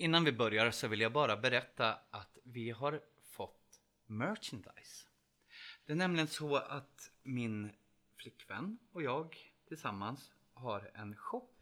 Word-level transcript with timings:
Innan 0.00 0.24
vi 0.24 0.32
börjar 0.32 0.70
så 0.70 0.88
vill 0.88 1.00
jag 1.00 1.12
bara 1.12 1.36
berätta 1.36 1.98
att 2.10 2.38
vi 2.44 2.70
har 2.70 3.00
fått 3.22 3.80
merchandise. 4.06 5.06
Det 5.86 5.92
är 5.92 5.96
nämligen 5.96 6.28
så 6.28 6.56
att 6.56 7.10
min 7.22 7.72
flickvän 8.16 8.78
och 8.92 9.02
jag 9.02 9.36
tillsammans 9.68 10.32
har 10.52 10.90
en 10.94 11.16
shop 11.16 11.54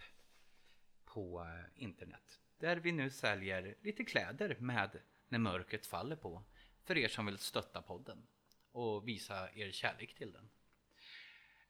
på 1.04 1.40
eh, 1.40 1.82
internet 1.82 2.40
där 2.58 2.76
vi 2.76 2.92
nu 2.92 3.10
säljer 3.10 3.74
lite 3.82 4.04
kläder 4.04 4.56
med 4.60 5.00
När 5.28 5.38
mörkret 5.38 5.86
faller 5.86 6.16
på 6.16 6.44
för 6.84 6.98
er 6.98 7.08
som 7.08 7.26
vill 7.26 7.38
stötta 7.38 7.82
podden 7.82 8.26
och 8.72 9.08
visa 9.08 9.52
er 9.54 9.70
kärlek 9.70 10.14
till 10.14 10.32
den. 10.32 10.50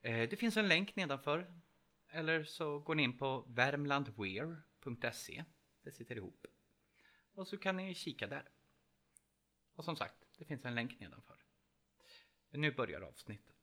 Eh, 0.00 0.28
det 0.28 0.36
finns 0.36 0.56
en 0.56 0.68
länk 0.68 0.96
nedanför 0.96 1.60
eller 2.08 2.44
så 2.44 2.78
går 2.78 2.94
ni 2.94 3.02
in 3.02 3.18
på 3.18 3.44
värmlandwear.se 3.48 5.44
Det 5.82 5.92
sitter 5.92 6.16
ihop. 6.16 6.47
Och 7.38 7.48
så 7.48 7.58
kan 7.58 7.76
ni 7.76 7.94
kika 7.94 8.26
där. 8.26 8.48
Och 9.74 9.84
som 9.84 9.96
sagt, 9.96 10.14
det 10.38 10.44
finns 10.44 10.64
en 10.64 10.74
länk 10.74 11.00
nedanför. 11.00 11.36
Nu 12.50 12.72
börjar 12.72 13.00
avsnittet. 13.00 13.57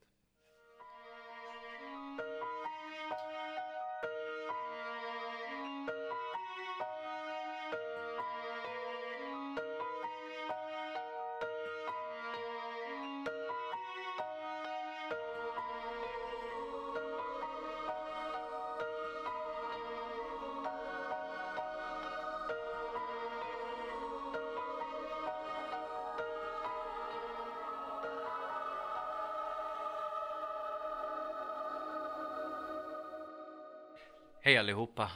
Hej 34.46 34.56
allihopa! 34.56 35.10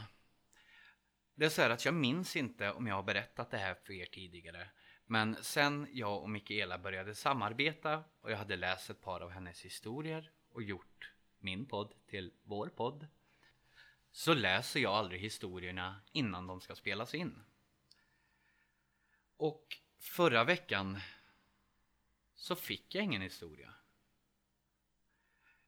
Det 1.34 1.44
är 1.44 1.48
så 1.48 1.62
här 1.62 1.70
att 1.70 1.84
jag 1.84 1.94
minns 1.94 2.36
inte 2.36 2.72
om 2.72 2.86
jag 2.86 2.94
har 2.94 3.02
berättat 3.02 3.50
det 3.50 3.58
här 3.58 3.74
för 3.74 3.92
er 3.92 4.06
tidigare. 4.06 4.70
Men 5.06 5.36
sen 5.42 5.88
jag 5.92 6.22
och 6.22 6.30
Mikaela 6.30 6.78
började 6.78 7.14
samarbeta 7.14 8.04
och 8.20 8.30
jag 8.30 8.36
hade 8.36 8.56
läst 8.56 8.90
ett 8.90 9.00
par 9.00 9.20
av 9.20 9.30
hennes 9.30 9.64
historier 9.64 10.30
och 10.48 10.62
gjort 10.62 11.12
min 11.38 11.66
podd 11.66 11.94
till 12.06 12.32
vår 12.42 12.68
podd. 12.68 13.06
Så 14.12 14.34
läser 14.34 14.80
jag 14.80 14.92
aldrig 14.92 15.20
historierna 15.20 16.00
innan 16.12 16.46
de 16.46 16.60
ska 16.60 16.74
spelas 16.74 17.14
in. 17.14 17.42
Och 19.36 19.76
förra 19.98 20.44
veckan 20.44 21.00
så 22.34 22.56
fick 22.56 22.94
jag 22.94 23.04
ingen 23.04 23.22
historia. 23.22 23.74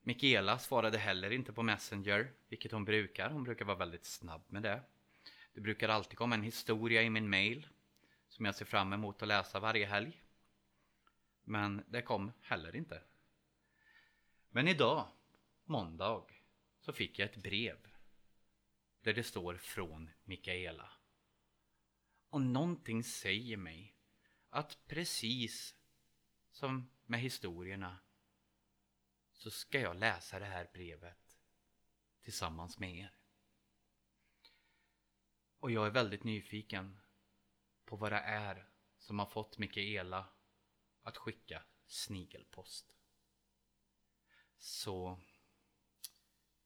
Mikaela 0.02 0.58
svarade 0.58 0.98
heller 0.98 1.30
inte 1.30 1.52
på 1.52 1.62
Messenger, 1.62 2.32
vilket 2.48 2.72
hon 2.72 2.84
brukar. 2.84 3.30
Hon 3.30 3.44
brukar 3.44 3.64
vara 3.64 3.76
väldigt 3.76 4.04
snabb 4.04 4.42
med 4.48 4.62
det. 4.62 4.82
Det 5.54 5.60
brukar 5.60 5.88
alltid 5.88 6.18
komma 6.18 6.34
en 6.34 6.42
historia 6.42 7.02
i 7.02 7.10
min 7.10 7.30
mail 7.30 7.68
som 8.28 8.44
jag 8.44 8.54
ser 8.54 8.64
fram 8.64 8.92
emot 8.92 9.22
att 9.22 9.28
läsa 9.28 9.60
varje 9.60 9.86
helg. 9.86 10.22
Men 11.44 11.84
det 11.88 12.02
kom 12.02 12.32
heller 12.40 12.76
inte. 12.76 13.02
Men 14.50 14.68
idag, 14.68 15.08
måndag, 15.64 16.24
så 16.80 16.92
fick 16.92 17.18
jag 17.18 17.30
ett 17.30 17.42
brev 17.42 17.78
där 19.00 19.12
det 19.12 19.24
står 19.24 19.56
från 19.56 20.10
Mikaela. 20.24 20.90
Och 22.28 22.40
någonting 22.40 23.04
säger 23.04 23.56
mig 23.56 23.94
att 24.50 24.78
precis 24.86 25.74
som 26.50 26.90
med 27.06 27.20
historierna 27.20 27.98
så 29.42 29.50
ska 29.50 29.80
jag 29.80 29.96
läsa 29.96 30.38
det 30.38 30.44
här 30.44 30.70
brevet 30.72 31.38
tillsammans 32.20 32.78
med 32.78 32.96
er. 32.96 33.14
Och 35.58 35.70
jag 35.70 35.86
är 35.86 35.90
väldigt 35.90 36.24
nyfiken 36.24 36.98
på 37.84 37.96
vad 37.96 38.12
det 38.12 38.18
är 38.18 38.68
som 38.98 39.18
har 39.18 39.26
fått 39.26 39.58
Mikaela 39.58 40.28
att 41.02 41.16
skicka 41.16 41.62
snigelpost. 41.86 42.96
Så 44.58 45.20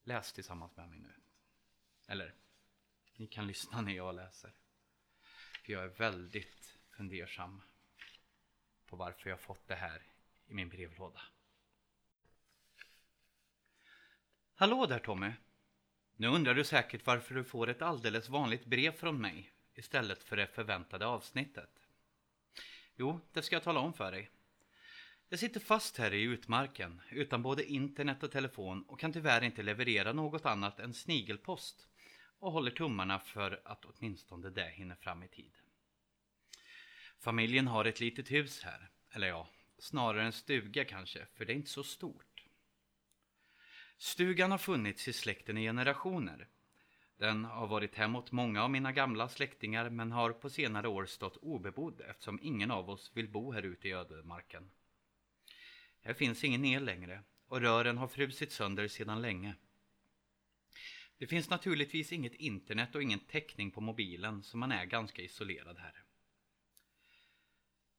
läs 0.02 0.32
tillsammans 0.32 0.76
med 0.76 0.88
mig 0.88 0.98
nu. 0.98 1.14
Eller, 2.06 2.34
ni 3.16 3.26
kan 3.26 3.46
lyssna 3.46 3.80
när 3.80 3.92
jag 3.92 4.14
läser. 4.14 4.54
För 5.64 5.72
jag 5.72 5.84
är 5.84 5.88
väldigt 5.88 6.78
fundersam 6.90 7.62
på 8.86 8.96
varför 8.96 9.30
jag 9.30 9.40
fått 9.40 9.68
det 9.68 9.74
här 9.74 10.02
i 10.46 10.54
min 10.54 10.68
brevlåda. 10.68 11.22
Hallå 14.58 14.86
där 14.86 14.98
Tommy! 14.98 15.32
Nu 16.16 16.26
undrar 16.26 16.54
du 16.54 16.64
säkert 16.64 17.06
varför 17.06 17.34
du 17.34 17.44
får 17.44 17.68
ett 17.68 17.82
alldeles 17.82 18.28
vanligt 18.28 18.64
brev 18.64 18.92
från 18.92 19.20
mig 19.20 19.52
istället 19.74 20.22
för 20.22 20.36
det 20.36 20.46
förväntade 20.46 21.06
avsnittet. 21.06 21.70
Jo, 22.94 23.20
det 23.32 23.42
ska 23.42 23.56
jag 23.56 23.62
tala 23.62 23.80
om 23.80 23.92
för 23.92 24.12
dig. 24.12 24.30
Jag 25.28 25.38
sitter 25.38 25.60
fast 25.60 25.96
här 25.96 26.14
i 26.14 26.22
utmarken 26.22 27.00
utan 27.10 27.42
både 27.42 27.64
internet 27.64 28.22
och 28.22 28.32
telefon 28.32 28.82
och 28.82 29.00
kan 29.00 29.12
tyvärr 29.12 29.44
inte 29.44 29.62
leverera 29.62 30.12
något 30.12 30.46
annat 30.46 30.80
än 30.80 30.94
snigelpost 30.94 31.88
och 32.38 32.52
håller 32.52 32.70
tummarna 32.70 33.18
för 33.18 33.60
att 33.64 33.84
åtminstone 33.84 34.50
det 34.50 34.70
hinner 34.70 34.96
fram 34.96 35.22
i 35.22 35.28
tid. 35.28 35.52
Familjen 37.18 37.66
har 37.66 37.84
ett 37.84 38.00
litet 38.00 38.30
hus 38.30 38.62
här, 38.62 38.90
eller 39.10 39.26
ja, 39.26 39.48
snarare 39.78 40.24
en 40.24 40.32
stuga 40.32 40.84
kanske, 40.84 41.26
för 41.34 41.44
det 41.44 41.52
är 41.52 41.56
inte 41.56 41.70
så 41.70 41.84
stort. 41.84 42.35
Stugan 43.98 44.50
har 44.50 44.58
funnits 44.58 45.08
i 45.08 45.12
släkten 45.12 45.58
i 45.58 45.62
generationer. 45.62 46.48
Den 47.18 47.44
har 47.44 47.66
varit 47.66 47.94
hem 47.94 48.16
åt 48.16 48.32
många 48.32 48.62
av 48.62 48.70
mina 48.70 48.92
gamla 48.92 49.28
släktingar 49.28 49.90
men 49.90 50.12
har 50.12 50.32
på 50.32 50.50
senare 50.50 50.88
år 50.88 51.06
stått 51.06 51.36
obebodd 51.36 52.00
eftersom 52.00 52.38
ingen 52.42 52.70
av 52.70 52.90
oss 52.90 53.10
vill 53.14 53.28
bo 53.28 53.52
här 53.52 53.62
ute 53.62 53.88
i 53.88 53.92
ödemarken. 53.92 54.70
Här 56.00 56.14
finns 56.14 56.44
ingen 56.44 56.64
el 56.64 56.84
längre 56.84 57.22
och 57.48 57.60
rören 57.60 57.98
har 57.98 58.08
frusit 58.08 58.52
sönder 58.52 58.88
sedan 58.88 59.22
länge. 59.22 59.54
Det 61.18 61.26
finns 61.26 61.50
naturligtvis 61.50 62.12
inget 62.12 62.34
internet 62.34 62.94
och 62.94 63.02
ingen 63.02 63.20
täckning 63.20 63.70
på 63.70 63.80
mobilen 63.80 64.42
så 64.42 64.56
man 64.56 64.72
är 64.72 64.84
ganska 64.84 65.22
isolerad 65.22 65.78
här. 65.78 66.05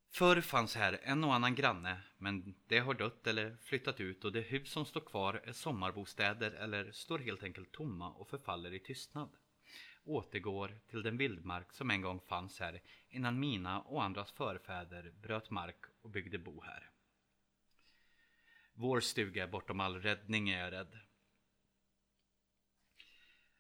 Förr 0.10 0.42
fanns 0.42 0.76
här 0.76 1.00
en 1.04 1.24
och 1.24 1.34
annan 1.34 1.56
granne, 1.56 2.02
men 2.18 2.56
det 2.68 2.80
har 2.80 2.94
dött 2.94 3.28
eller 3.28 3.58
flyttat 3.64 4.00
ut 4.00 4.26
och 4.26 4.32
det 4.32 4.42
hus 4.42 4.70
som 4.70 4.86
står 4.86 5.02
kvar 5.02 5.42
är 5.46 5.54
sommarbostäder 5.54 6.52
eller 6.52 6.92
står 6.92 7.20
helt 7.20 7.44
enkelt 7.44 7.72
tomma 7.72 8.12
och 8.12 8.30
förfaller 8.30 8.74
i 8.74 8.80
tystnad. 8.80 9.30
Återgår 10.04 10.80
till 10.90 11.04
den 11.04 11.18
vildmark 11.18 11.74
som 11.74 11.92
en 11.92 12.02
gång 12.02 12.20
fanns 12.20 12.60
här 12.60 12.82
innan 13.10 13.40
mina 13.40 13.82
och 13.82 14.04
andras 14.04 14.32
förfäder 14.32 15.14
bröt 15.22 15.50
mark 15.50 15.86
och 16.02 16.10
byggde 16.10 16.38
bo 16.38 16.62
här. 16.62 16.90
Vår 18.74 19.00
stuga 19.00 19.44
är 19.44 19.48
bortom 19.48 19.80
all 19.80 20.02
räddning 20.02 20.50
är 20.50 20.64
jag 20.64 20.72
rädd. 20.72 21.00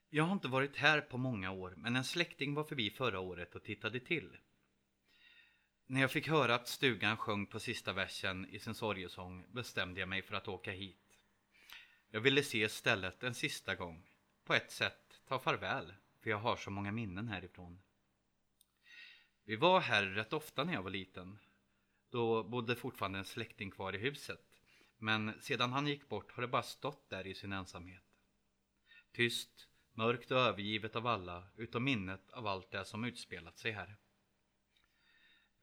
Jag 0.09 0.23
har 0.23 0.33
inte 0.33 0.47
varit 0.47 0.75
här 0.75 1.01
på 1.01 1.17
många 1.17 1.51
år 1.51 1.73
men 1.77 1.95
en 1.95 2.03
släkting 2.03 2.53
var 2.53 2.63
förbi 2.63 2.89
förra 2.89 3.19
året 3.19 3.55
och 3.55 3.63
tittade 3.63 3.99
till. 3.99 4.37
När 5.89 6.01
jag 6.01 6.11
fick 6.11 6.27
höra 6.27 6.55
att 6.55 6.67
stugan 6.67 7.17
sjöng 7.17 7.45
på 7.45 7.59
sista 7.59 7.93
versen 7.93 8.49
i 8.49 8.59
sin 8.59 8.75
sorgesång 8.75 9.45
bestämde 9.51 9.99
jag 9.99 10.09
mig 10.09 10.21
för 10.21 10.35
att 10.35 10.47
åka 10.47 10.71
hit. 10.71 11.17
Jag 12.09 12.21
ville 12.21 12.43
se 12.43 12.69
stället 12.69 13.23
en 13.23 13.33
sista 13.33 13.75
gång. 13.75 14.03
På 14.43 14.53
ett 14.53 14.71
sätt 14.71 15.21
ta 15.27 15.39
farväl, 15.39 15.93
för 16.19 16.29
jag 16.29 16.37
har 16.37 16.55
så 16.55 16.71
många 16.71 16.91
minnen 16.91 17.27
härifrån. 17.27 17.81
Vi 19.43 19.55
var 19.55 19.79
här 19.79 20.03
rätt 20.03 20.33
ofta 20.33 20.63
när 20.63 20.73
jag 20.73 20.83
var 20.83 20.89
liten. 20.89 21.39
Då 22.09 22.43
bodde 22.43 22.75
fortfarande 22.75 23.19
en 23.19 23.25
släkting 23.25 23.71
kvar 23.71 23.95
i 23.95 23.97
huset. 23.97 24.41
Men 24.97 25.33
sedan 25.41 25.71
han 25.71 25.87
gick 25.87 26.09
bort 26.09 26.31
har 26.31 26.41
det 26.41 26.47
bara 26.47 26.63
stått 26.63 27.09
där 27.09 27.27
i 27.27 27.35
sin 27.35 27.53
ensamhet. 27.53 28.03
Tyst, 29.11 29.67
mörkt 29.93 30.31
och 30.31 30.39
övergivet 30.39 30.95
av 30.95 31.07
alla, 31.07 31.43
utom 31.55 31.83
minnet 31.83 32.31
av 32.31 32.47
allt 32.47 32.71
det 32.71 32.85
som 32.85 33.03
utspelat 33.03 33.57
sig 33.57 33.71
här 33.71 33.97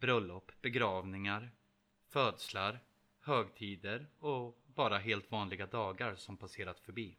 bröllop, 0.04 0.52
begravningar, 0.62 1.50
födslar, 2.08 2.80
högtider 3.20 4.06
och 4.18 4.62
bara 4.66 4.98
helt 4.98 5.30
vanliga 5.30 5.66
dagar 5.66 6.16
som 6.16 6.36
passerat 6.36 6.80
förbi. 6.80 7.16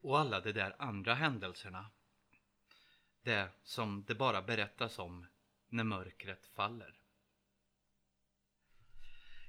Och 0.00 0.18
alla 0.18 0.40
de 0.40 0.52
där 0.52 0.76
andra 0.78 1.14
händelserna. 1.14 1.90
Det 3.22 3.48
som 3.62 4.04
det 4.06 4.14
bara 4.14 4.42
berättas 4.42 4.98
om 4.98 5.26
när 5.68 5.84
mörkret 5.84 6.46
faller. 6.46 6.94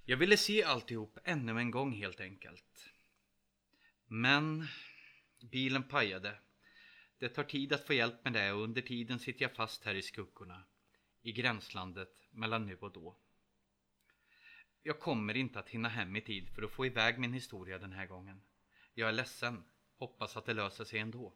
Jag 0.06 0.18
ville 0.18 0.38
se 0.38 0.64
alltihop 0.64 1.20
ännu 1.24 1.60
en 1.60 1.72
gång 1.72 1.92
helt 1.94 2.20
enkelt. 2.20 2.94
Men 4.08 4.68
bilen 5.52 5.84
pajade. 5.84 6.40
Det 7.18 7.30
tar 7.30 7.44
tid 7.44 7.74
att 7.74 7.88
få 7.88 7.94
hjälp 7.94 8.24
med 8.24 8.34
det 8.34 8.52
och 8.52 8.64
under 8.64 8.82
tiden 8.82 9.20
sitter 9.20 9.42
jag 9.42 9.56
fast 9.56 9.84
här 9.84 9.96
i 9.96 10.02
skuggorna. 10.02 10.64
I 11.28 11.32
gränslandet 11.32 12.28
mellan 12.32 12.66
nu 12.66 12.76
och 12.76 12.92
då. 12.92 13.18
Jag 14.84 15.00
kommer 15.00 15.38
inte 15.38 15.60
att 15.60 15.70
hinna 15.70 15.90
hem 15.90 16.16
i 16.16 16.22
tid 16.22 16.50
för 16.50 16.64
att 16.64 16.72
få 16.72 16.86
iväg 16.86 17.20
min 17.20 17.34
historia 17.34 17.80
den 17.80 17.92
här 17.92 18.06
gången. 18.06 18.42
Jag 18.94 19.10
är 19.10 19.14
ledsen. 19.14 19.64
Hoppas 19.98 20.38
att 20.38 20.46
det 20.46 20.54
löser 20.54 20.84
sig 20.84 21.00
ändå. 21.00 21.34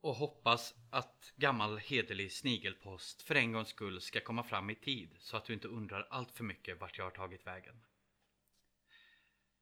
Och 0.00 0.14
hoppas 0.14 0.74
att 0.90 1.32
gammal 1.36 1.78
hederlig 1.78 2.32
snigelpost 2.32 3.22
för 3.22 3.34
en 3.34 3.52
gångs 3.52 3.68
skull 3.68 4.00
ska 4.00 4.20
komma 4.20 4.42
fram 4.42 4.70
i 4.70 4.74
tid 4.74 5.16
så 5.18 5.36
att 5.36 5.44
du 5.44 5.52
inte 5.52 5.68
undrar 5.68 6.06
allt 6.10 6.30
för 6.30 6.44
mycket 6.44 6.80
vart 6.80 6.98
jag 6.98 7.04
har 7.04 7.10
tagit 7.10 7.46
vägen. 7.46 7.82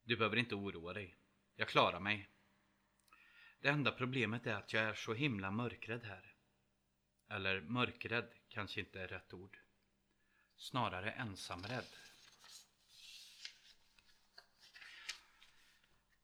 Du 0.05 0.17
behöver 0.17 0.37
inte 0.37 0.55
oroa 0.55 0.93
dig. 0.93 1.17
Jag 1.57 1.69
klarar 1.69 2.01
mig. 2.01 2.29
Det 3.61 3.69
enda 3.69 3.93
problemet 3.93 4.47
är 4.47 4.55
att 4.55 4.73
jag 4.73 4.83
är 4.83 4.95
så 4.95 5.15
himla 5.15 5.51
mörkrädd 5.51 6.05
här. 6.05 6.38
Eller 7.29 7.61
mörkrädd 7.61 8.33
kanske 8.49 8.81
inte 8.81 9.01
är 9.01 9.09
rätt 9.09 9.33
ord. 9.33 9.59
Snarare 10.57 11.13
ensamrädd. 11.13 11.87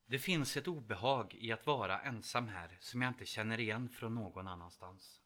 Det 0.05 0.19
finns 0.19 0.57
ett 0.57 0.67
obehag 0.67 1.35
i 1.35 1.51
att 1.51 1.65
vara 1.65 2.01
ensam 2.01 2.47
här 2.47 2.77
som 2.79 3.01
jag 3.01 3.09
inte 3.09 3.25
känner 3.25 3.59
igen 3.59 3.89
från 3.89 4.15
någon 4.15 4.47
annanstans. 4.47 5.21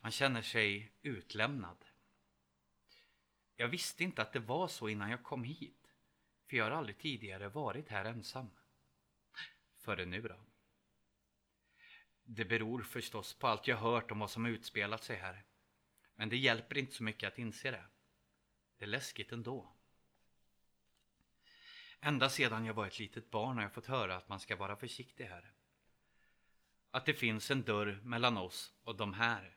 Man 0.00 0.10
känner 0.10 0.42
sig 0.42 0.92
utlämnad. 1.02 1.84
Jag 3.56 3.68
visste 3.68 4.04
inte 4.04 4.22
att 4.22 4.32
det 4.32 4.38
var 4.38 4.68
så 4.68 4.88
innan 4.88 5.10
jag 5.10 5.22
kom 5.22 5.44
hit, 5.44 5.94
för 6.46 6.56
jag 6.56 6.64
har 6.64 6.70
aldrig 6.70 6.98
tidigare 6.98 7.48
varit 7.48 7.88
här 7.88 8.04
ensam. 8.04 8.50
Före 9.74 10.04
nu 10.04 10.22
då. 10.22 10.53
Det 12.24 12.44
beror 12.44 12.82
förstås 12.82 13.34
på 13.34 13.46
allt 13.46 13.66
jag 13.66 13.76
hört 13.76 14.10
om 14.10 14.18
vad 14.18 14.30
som 14.30 14.46
utspelat 14.46 15.04
sig 15.04 15.16
här. 15.16 15.44
Men 16.14 16.28
det 16.28 16.36
hjälper 16.36 16.78
inte 16.78 16.94
så 16.94 17.02
mycket 17.02 17.32
att 17.32 17.38
inse 17.38 17.70
det. 17.70 17.84
Det 18.78 18.84
är 18.84 18.88
läskigt 18.88 19.32
ändå. 19.32 19.72
Ända 22.00 22.28
sedan 22.28 22.64
jag 22.64 22.74
var 22.74 22.86
ett 22.86 22.98
litet 22.98 23.30
barn 23.30 23.56
har 23.56 23.62
jag 23.62 23.72
fått 23.72 23.86
höra 23.86 24.16
att 24.16 24.28
man 24.28 24.40
ska 24.40 24.56
vara 24.56 24.76
försiktig 24.76 25.24
här. 25.24 25.52
Att 26.90 27.06
det 27.06 27.14
finns 27.14 27.50
en 27.50 27.62
dörr 27.62 28.00
mellan 28.02 28.36
oss 28.36 28.74
och 28.82 28.96
de 28.96 29.14
här. 29.14 29.56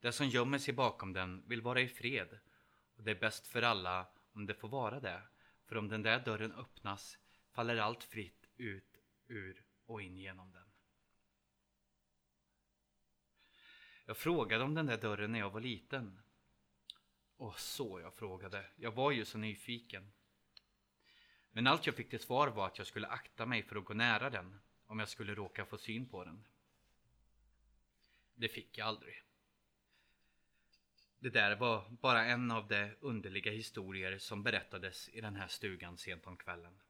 Det 0.00 0.12
som 0.12 0.28
gömmer 0.28 0.58
sig 0.58 0.74
bakom 0.74 1.12
den 1.12 1.48
vill 1.48 1.62
vara 1.62 1.80
i 1.80 1.88
fred 1.88 2.38
och 2.96 3.02
det 3.04 3.10
är 3.10 3.20
bäst 3.20 3.46
för 3.46 3.62
alla 3.62 4.06
om 4.32 4.46
det 4.46 4.54
får 4.54 4.68
vara 4.68 5.00
det. 5.00 5.22
För 5.66 5.76
om 5.76 5.88
den 5.88 6.02
där 6.02 6.20
dörren 6.20 6.52
öppnas 6.52 7.18
faller 7.52 7.76
allt 7.76 8.04
fritt 8.04 8.48
ut 8.56 9.02
ur 9.26 9.64
och 9.86 10.02
in 10.02 10.18
genom 10.18 10.52
den. 10.52 10.67
Jag 14.08 14.16
frågade 14.16 14.64
om 14.64 14.74
den 14.74 14.86
där 14.86 14.96
dörren 14.96 15.32
när 15.32 15.38
jag 15.38 15.50
var 15.50 15.60
liten. 15.60 16.20
Och 17.36 17.58
så 17.60 18.00
jag 18.00 18.14
frågade. 18.14 18.66
Jag 18.76 18.92
var 18.92 19.10
ju 19.10 19.24
så 19.24 19.38
nyfiken. 19.38 20.12
Men 21.50 21.66
allt 21.66 21.86
jag 21.86 21.94
fick 21.94 22.10
till 22.10 22.20
svar 22.20 22.48
var 22.48 22.66
att 22.66 22.78
jag 22.78 22.86
skulle 22.86 23.06
akta 23.06 23.46
mig 23.46 23.62
för 23.62 23.76
att 23.76 23.84
gå 23.84 23.94
nära 23.94 24.30
den 24.30 24.60
om 24.86 24.98
jag 24.98 25.08
skulle 25.08 25.34
råka 25.34 25.64
få 25.64 25.78
syn 25.78 26.08
på 26.08 26.24
den. 26.24 26.44
Det 28.34 28.48
fick 28.48 28.78
jag 28.78 28.88
aldrig. 28.88 29.22
Det 31.18 31.30
där 31.30 31.56
var 31.56 31.88
bara 31.90 32.24
en 32.24 32.50
av 32.50 32.68
de 32.68 32.90
underliga 33.00 33.52
historier 33.52 34.18
som 34.18 34.42
berättades 34.42 35.08
i 35.08 35.20
den 35.20 35.36
här 35.36 35.48
stugan 35.48 35.98
sent 35.98 36.26
om 36.26 36.36
kvällen. 36.36 36.80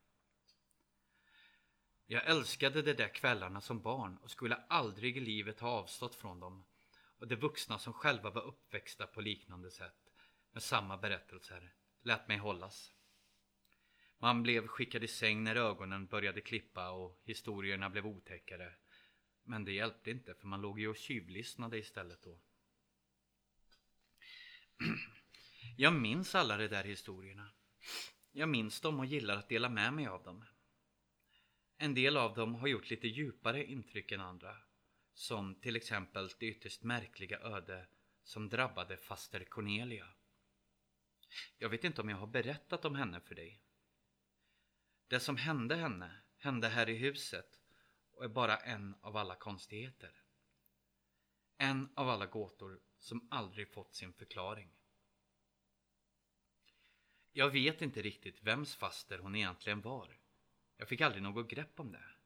Jag 2.07 2.27
älskade 2.27 2.83
de 2.83 2.93
där 2.93 3.09
kvällarna 3.15 3.61
som 3.61 3.81
barn 3.81 4.17
och 4.17 4.31
skulle 4.31 4.55
aldrig 4.55 5.17
i 5.17 5.21
livet 5.21 5.61
ha 5.61 5.69
avstått 5.69 6.15
från 6.15 6.41
dem 6.41 6.65
och 7.19 7.29
de 7.29 7.37
vuxna 7.37 7.79
som 7.79 7.93
själva 7.93 8.31
var 8.31 8.43
uppväxta 8.43 9.07
på 9.07 9.21
liknande 9.21 9.71
sätt 9.71 10.13
med 10.53 10.63
samma 10.63 10.97
berättelser 10.97 11.75
lät 12.03 12.29
mig 12.29 12.37
hållas. 12.37 12.93
Man 14.19 14.43
blev 14.43 14.67
skickad 14.67 15.05
i 15.05 15.09
säng 15.09 15.45
när 15.45 15.57
ögonen 15.57 16.07
började 16.07 16.41
klippa 16.41 16.91
och 16.91 17.21
historierna 17.25 17.91
blev 17.91 18.07
otäckare. 18.07 18.75
Men 19.43 19.65
det 19.65 19.73
hjälpte 19.73 20.11
inte 20.11 20.35
för 20.35 20.47
man 20.47 20.61
låg 20.61 20.81
ju 20.81 20.89
och 20.89 20.97
tjuvlyssnade 20.97 21.79
istället 21.79 22.23
då. 22.23 22.41
Jag 25.77 25.93
minns 25.93 26.35
alla 26.35 26.57
de 26.57 26.69
där 26.69 26.85
historierna. 26.85 27.51
Jag 28.33 28.49
minns 28.49 28.81
dem 28.81 28.99
och 28.99 29.07
gillar 29.07 29.37
att 29.37 29.49
dela 29.49 29.69
med 29.69 29.93
mig 29.93 30.07
av 30.07 30.23
dem. 30.23 30.45
En 31.77 31.95
del 31.95 32.17
av 32.17 32.35
dem 32.35 32.55
har 32.55 32.69
gjort 32.69 32.91
lite 32.91 33.09
djupare 33.09 33.65
intryck 33.65 34.13
än 34.13 34.21
andra. 34.21 34.57
Som 35.19 35.55
till 35.55 35.77
exempel 35.77 36.29
det 36.39 36.47
ytterst 36.47 36.83
märkliga 36.83 37.39
öde 37.39 37.87
som 38.23 38.49
drabbade 38.49 38.97
faster 38.97 39.45
Cornelia. 39.45 40.09
Jag 41.59 41.69
vet 41.69 41.85
inte 41.85 42.01
om 42.01 42.09
jag 42.09 42.17
har 42.17 42.27
berättat 42.27 42.85
om 42.85 42.95
henne 42.95 43.21
för 43.21 43.35
dig. 43.35 43.63
Det 45.09 45.21
som 45.21 45.37
hände 45.37 45.77
henne 45.77 46.21
hände 46.37 46.69
här 46.69 46.89
i 46.89 46.97
huset 46.97 47.61
och 48.11 48.25
är 48.25 48.29
bara 48.29 48.57
en 48.57 48.95
av 49.01 49.17
alla 49.17 49.35
konstigheter. 49.35 50.23
En 51.57 51.89
av 51.95 52.09
alla 52.09 52.27
gåtor 52.27 52.81
som 52.99 53.29
aldrig 53.31 53.73
fått 53.73 53.95
sin 53.95 54.13
förklaring. 54.13 54.71
Jag 57.33 57.51
vet 57.51 57.83
inte 57.83 58.03
riktigt 58.03 58.43
vems 58.43 58.77
faster 58.77 59.19
hon 59.19 59.37
egentligen 59.37 59.81
var. 59.81 60.21
Jag 60.77 60.89
fick 60.89 61.01
aldrig 61.01 61.23
något 61.23 61.51
grepp 61.51 61.81
om 61.81 61.93
det. 61.93 62.18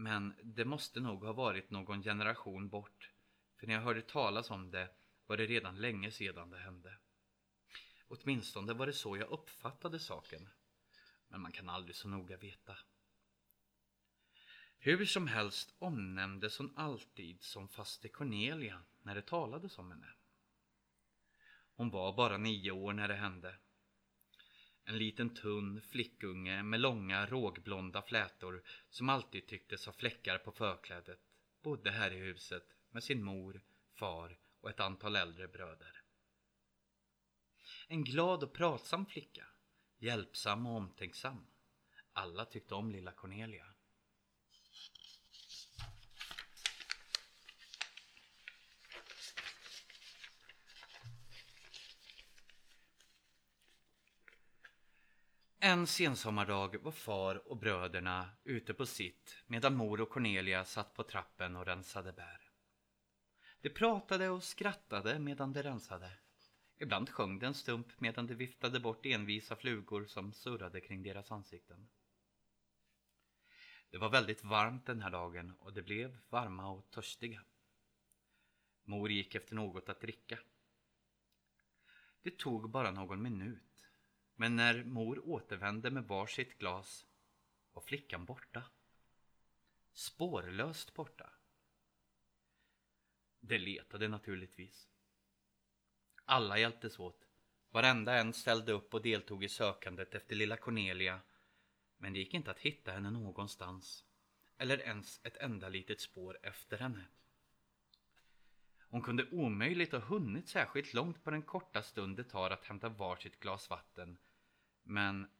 Men 0.00 0.34
det 0.42 0.64
måste 0.64 1.00
nog 1.00 1.24
ha 1.24 1.32
varit 1.32 1.70
någon 1.70 2.02
generation 2.02 2.68
bort. 2.68 3.10
För 3.56 3.66
när 3.66 3.74
jag 3.74 3.80
hörde 3.80 4.02
talas 4.02 4.50
om 4.50 4.70
det 4.70 4.90
var 5.26 5.36
det 5.36 5.46
redan 5.46 5.80
länge 5.80 6.10
sedan 6.10 6.50
det 6.50 6.58
hände. 6.58 6.98
Åtminstone 8.08 8.72
var 8.72 8.86
det 8.86 8.92
så 8.92 9.16
jag 9.16 9.28
uppfattade 9.28 9.98
saken. 9.98 10.48
Men 11.28 11.40
man 11.40 11.52
kan 11.52 11.68
aldrig 11.68 11.96
så 11.96 12.08
noga 12.08 12.36
veta. 12.36 12.78
Hur 14.78 15.06
som 15.06 15.26
helst 15.26 15.74
omnämndes 15.78 16.58
hon 16.58 16.72
alltid 16.76 17.42
som 17.42 17.68
faste 17.68 18.08
Cornelia 18.08 18.82
när 19.02 19.14
det 19.14 19.22
talades 19.22 19.78
om 19.78 19.90
henne. 19.90 20.14
Hon 21.74 21.90
var 21.90 22.16
bara 22.16 22.38
nio 22.38 22.70
år 22.70 22.92
när 22.92 23.08
det 23.08 23.14
hände. 23.14 23.58
En 24.88 24.98
liten 24.98 25.34
tunn 25.34 25.80
flickunge 25.80 26.62
med 26.62 26.80
långa 26.80 27.26
rågblonda 27.26 28.02
flätor 28.02 28.62
som 28.90 29.08
alltid 29.08 29.46
tycktes 29.46 29.86
ha 29.86 29.92
fläckar 29.92 30.38
på 30.38 30.52
förklädet 30.52 31.20
bodde 31.62 31.90
här 31.90 32.10
i 32.10 32.16
huset 32.16 32.64
med 32.90 33.04
sin 33.04 33.22
mor, 33.22 33.62
far 33.94 34.38
och 34.60 34.70
ett 34.70 34.80
antal 34.80 35.16
äldre 35.16 35.48
bröder. 35.48 36.02
En 37.88 38.04
glad 38.04 38.42
och 38.42 38.52
pratsam 38.52 39.06
flicka, 39.06 39.46
hjälpsam 39.98 40.66
och 40.66 40.76
omtänksam. 40.76 41.46
Alla 42.12 42.44
tyckte 42.44 42.74
om 42.74 42.90
lilla 42.90 43.12
Cornelia. 43.12 43.66
En 55.60 55.86
sensommardag 55.86 56.76
var 56.82 56.92
far 56.92 57.48
och 57.48 57.56
bröderna 57.56 58.30
ute 58.44 58.74
på 58.74 58.86
sitt 58.86 59.36
medan 59.46 59.76
mor 59.76 60.00
och 60.00 60.08
Cornelia 60.08 60.64
satt 60.64 60.94
på 60.94 61.02
trappen 61.02 61.56
och 61.56 61.66
rensade 61.66 62.12
bär. 62.12 62.50
De 63.60 63.70
pratade 63.70 64.28
och 64.28 64.44
skrattade 64.44 65.18
medan 65.18 65.52
de 65.52 65.62
rensade. 65.62 66.10
Ibland 66.78 67.10
sjöng 67.10 67.38
de 67.38 67.46
en 67.46 67.54
stump 67.54 68.00
medan 68.00 68.26
de 68.26 68.34
viftade 68.34 68.80
bort 68.80 69.06
envisa 69.06 69.56
flugor 69.56 70.04
som 70.04 70.32
surrade 70.32 70.80
kring 70.80 71.02
deras 71.02 71.32
ansikten. 71.32 71.88
Det 73.90 73.98
var 73.98 74.10
väldigt 74.10 74.44
varmt 74.44 74.86
den 74.86 75.02
här 75.02 75.10
dagen 75.10 75.54
och 75.58 75.72
de 75.72 75.82
blev 75.82 76.18
varma 76.28 76.70
och 76.70 76.90
törstiga. 76.90 77.44
Mor 78.84 79.10
gick 79.10 79.34
efter 79.34 79.54
något 79.54 79.88
att 79.88 80.00
dricka. 80.00 80.38
Det 82.22 82.38
tog 82.38 82.70
bara 82.70 82.90
någon 82.90 83.22
minut 83.22 83.67
men 84.40 84.56
när 84.56 84.84
mor 84.84 85.28
återvände 85.28 85.90
med 85.90 86.04
varsitt 86.04 86.58
glas 86.58 87.06
var 87.72 87.82
flickan 87.82 88.24
borta. 88.24 88.62
Spårlöst 89.92 90.94
borta. 90.94 91.30
Det 93.40 93.58
letade 93.58 94.08
naturligtvis. 94.08 94.88
Alla 96.24 96.58
hjälptes 96.58 96.98
åt. 96.98 97.28
Varenda 97.70 98.14
en 98.18 98.32
ställde 98.32 98.72
upp 98.72 98.94
och 98.94 99.02
deltog 99.02 99.44
i 99.44 99.48
sökandet 99.48 100.14
efter 100.14 100.36
lilla 100.36 100.56
Cornelia. 100.56 101.20
Men 101.96 102.12
det 102.12 102.18
gick 102.18 102.34
inte 102.34 102.50
att 102.50 102.60
hitta 102.60 102.92
henne 102.92 103.10
någonstans. 103.10 104.04
Eller 104.58 104.78
ens 104.78 105.20
ett 105.24 105.36
enda 105.36 105.68
litet 105.68 106.00
spår 106.00 106.38
efter 106.42 106.78
henne. 106.78 107.04
Hon 108.88 109.02
kunde 109.02 109.30
omöjligt 109.30 109.92
ha 109.92 109.98
hunnit 109.98 110.48
särskilt 110.48 110.94
långt 110.94 111.24
på 111.24 111.30
den 111.30 111.42
korta 111.42 111.82
stund 111.82 112.16
det 112.16 112.24
tar 112.24 112.50
att 112.50 112.64
hämta 112.64 112.88
varsitt 112.88 113.40
glas 113.40 113.70
vatten 113.70 114.18
men 114.88 115.30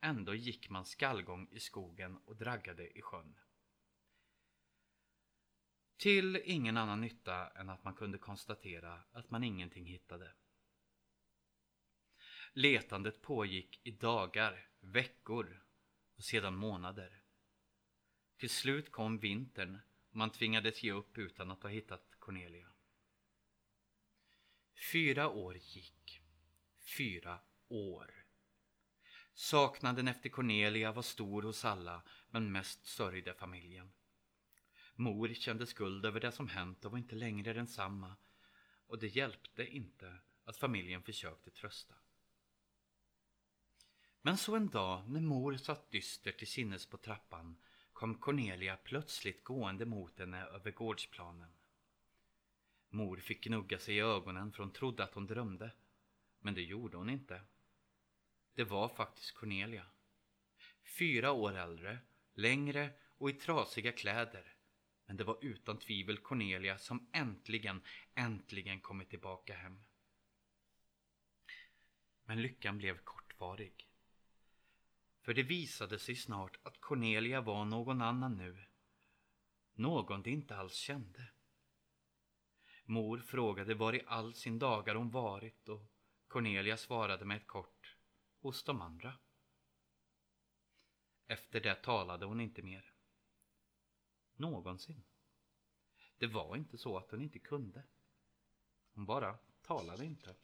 ändå 0.00 0.34
gick 0.34 0.70
man 0.70 0.84
skallgång 0.84 1.48
i 1.50 1.60
skogen 1.60 2.16
och 2.16 2.36
draggade 2.36 2.98
i 2.98 3.02
sjön. 3.02 3.38
Till 5.96 6.42
ingen 6.44 6.76
annan 6.76 7.00
nytta 7.00 7.48
än 7.48 7.70
att 7.70 7.84
man 7.84 7.94
kunde 7.94 8.18
konstatera 8.18 9.02
att 9.12 9.30
man 9.30 9.44
ingenting 9.44 9.86
hittade. 9.86 10.34
Letandet 12.52 13.22
pågick 13.22 13.80
i 13.84 13.90
dagar, 13.90 14.68
veckor 14.80 15.62
och 16.16 16.24
sedan 16.24 16.54
månader. 16.54 17.22
Till 18.36 18.50
slut 18.50 18.92
kom 18.92 19.18
vintern 19.18 19.78
och 20.10 20.16
man 20.16 20.30
tvingades 20.30 20.82
ge 20.82 20.92
upp 20.92 21.18
utan 21.18 21.50
att 21.50 21.62
ha 21.62 21.70
hittat 21.70 22.14
Cornelia. 22.18 22.68
Fyra 24.92 25.28
år 25.28 25.56
gick. 25.56 26.20
Fyra 26.96 27.40
år. 27.68 28.17
Saknaden 29.38 30.08
efter 30.08 30.28
Cornelia 30.28 30.92
var 30.92 31.02
stor 31.02 31.42
hos 31.42 31.64
alla, 31.64 32.02
men 32.30 32.52
mest 32.52 32.86
sörjde 32.86 33.34
familjen. 33.34 33.92
Mor 34.94 35.34
kände 35.34 35.66
skuld 35.66 36.06
över 36.06 36.20
det 36.20 36.32
som 36.32 36.48
hänt 36.48 36.84
och 36.84 36.90
var 36.90 36.98
inte 36.98 37.14
längre 37.14 37.52
densamma 37.52 38.16
och 38.86 38.98
det 38.98 39.06
hjälpte 39.06 39.66
inte 39.66 40.18
att 40.44 40.56
familjen 40.56 41.02
försökte 41.02 41.50
trösta. 41.50 41.94
Men 44.22 44.36
så 44.36 44.56
en 44.56 44.68
dag 44.68 45.08
när 45.08 45.20
mor 45.20 45.56
satt 45.56 45.90
dyster 45.90 46.32
till 46.32 46.48
sinnes 46.48 46.86
på 46.86 46.96
trappan 46.96 47.56
kom 47.92 48.14
Cornelia 48.14 48.76
plötsligt 48.76 49.44
gående 49.44 49.86
mot 49.86 50.18
henne 50.18 50.44
över 50.44 50.70
gårdsplanen. 50.70 51.50
Mor 52.90 53.16
fick 53.16 53.44
gnugga 53.44 53.78
sig 53.78 53.96
i 53.96 54.00
ögonen 54.00 54.52
för 54.52 54.62
hon 54.62 54.72
trodde 54.72 55.04
att 55.04 55.14
hon 55.14 55.26
drömde. 55.26 55.70
Men 56.40 56.54
det 56.54 56.62
gjorde 56.62 56.96
hon 56.96 57.10
inte. 57.10 57.42
Det 58.54 58.64
var 58.64 58.88
faktiskt 58.88 59.34
Cornelia. 59.34 59.86
Fyra 60.98 61.32
år 61.32 61.56
äldre, 61.56 61.98
längre 62.34 62.90
och 63.18 63.30
i 63.30 63.32
trasiga 63.32 63.92
kläder. 63.92 64.54
Men 65.06 65.16
det 65.16 65.24
var 65.24 65.38
utan 65.42 65.78
tvivel 65.78 66.18
Cornelia 66.18 66.78
som 66.78 67.10
äntligen, 67.12 67.82
äntligen 68.14 68.80
kommit 68.80 69.10
tillbaka 69.10 69.54
hem. 69.54 69.84
Men 72.24 72.42
lyckan 72.42 72.78
blev 72.78 72.98
kortvarig. 72.98 73.88
För 75.22 75.34
det 75.34 75.42
visade 75.42 75.98
sig 75.98 76.16
snart 76.16 76.56
att 76.62 76.80
Cornelia 76.80 77.40
var 77.40 77.64
någon 77.64 78.02
annan 78.02 78.36
nu. 78.36 78.64
Någon 79.74 80.22
de 80.22 80.30
inte 80.30 80.56
alls 80.56 80.74
kände. 80.74 81.28
Mor 82.84 83.18
frågade 83.18 83.74
var 83.74 83.94
i 83.94 84.02
all 84.06 84.34
sin 84.34 84.58
dagar 84.58 84.94
hon 84.94 85.10
varit 85.10 85.68
och 85.68 85.92
Cornelia 86.28 86.76
svarade 86.76 87.24
med 87.24 87.36
ett 87.36 87.46
kort 87.46 87.97
hos 88.40 88.64
de 88.64 88.80
andra. 88.80 89.18
Efter 91.26 91.60
det 91.60 91.74
talade 91.74 92.26
hon 92.26 92.40
inte 92.40 92.62
mer. 92.62 92.92
Någonsin. 94.36 95.04
Det 96.18 96.26
var 96.26 96.56
inte 96.56 96.78
så 96.78 96.98
att 96.98 97.10
hon 97.10 97.22
inte 97.22 97.38
kunde. 97.38 97.82
Hon 98.94 99.06
bara 99.06 99.38
talade 99.62 100.04
inte. 100.04 100.34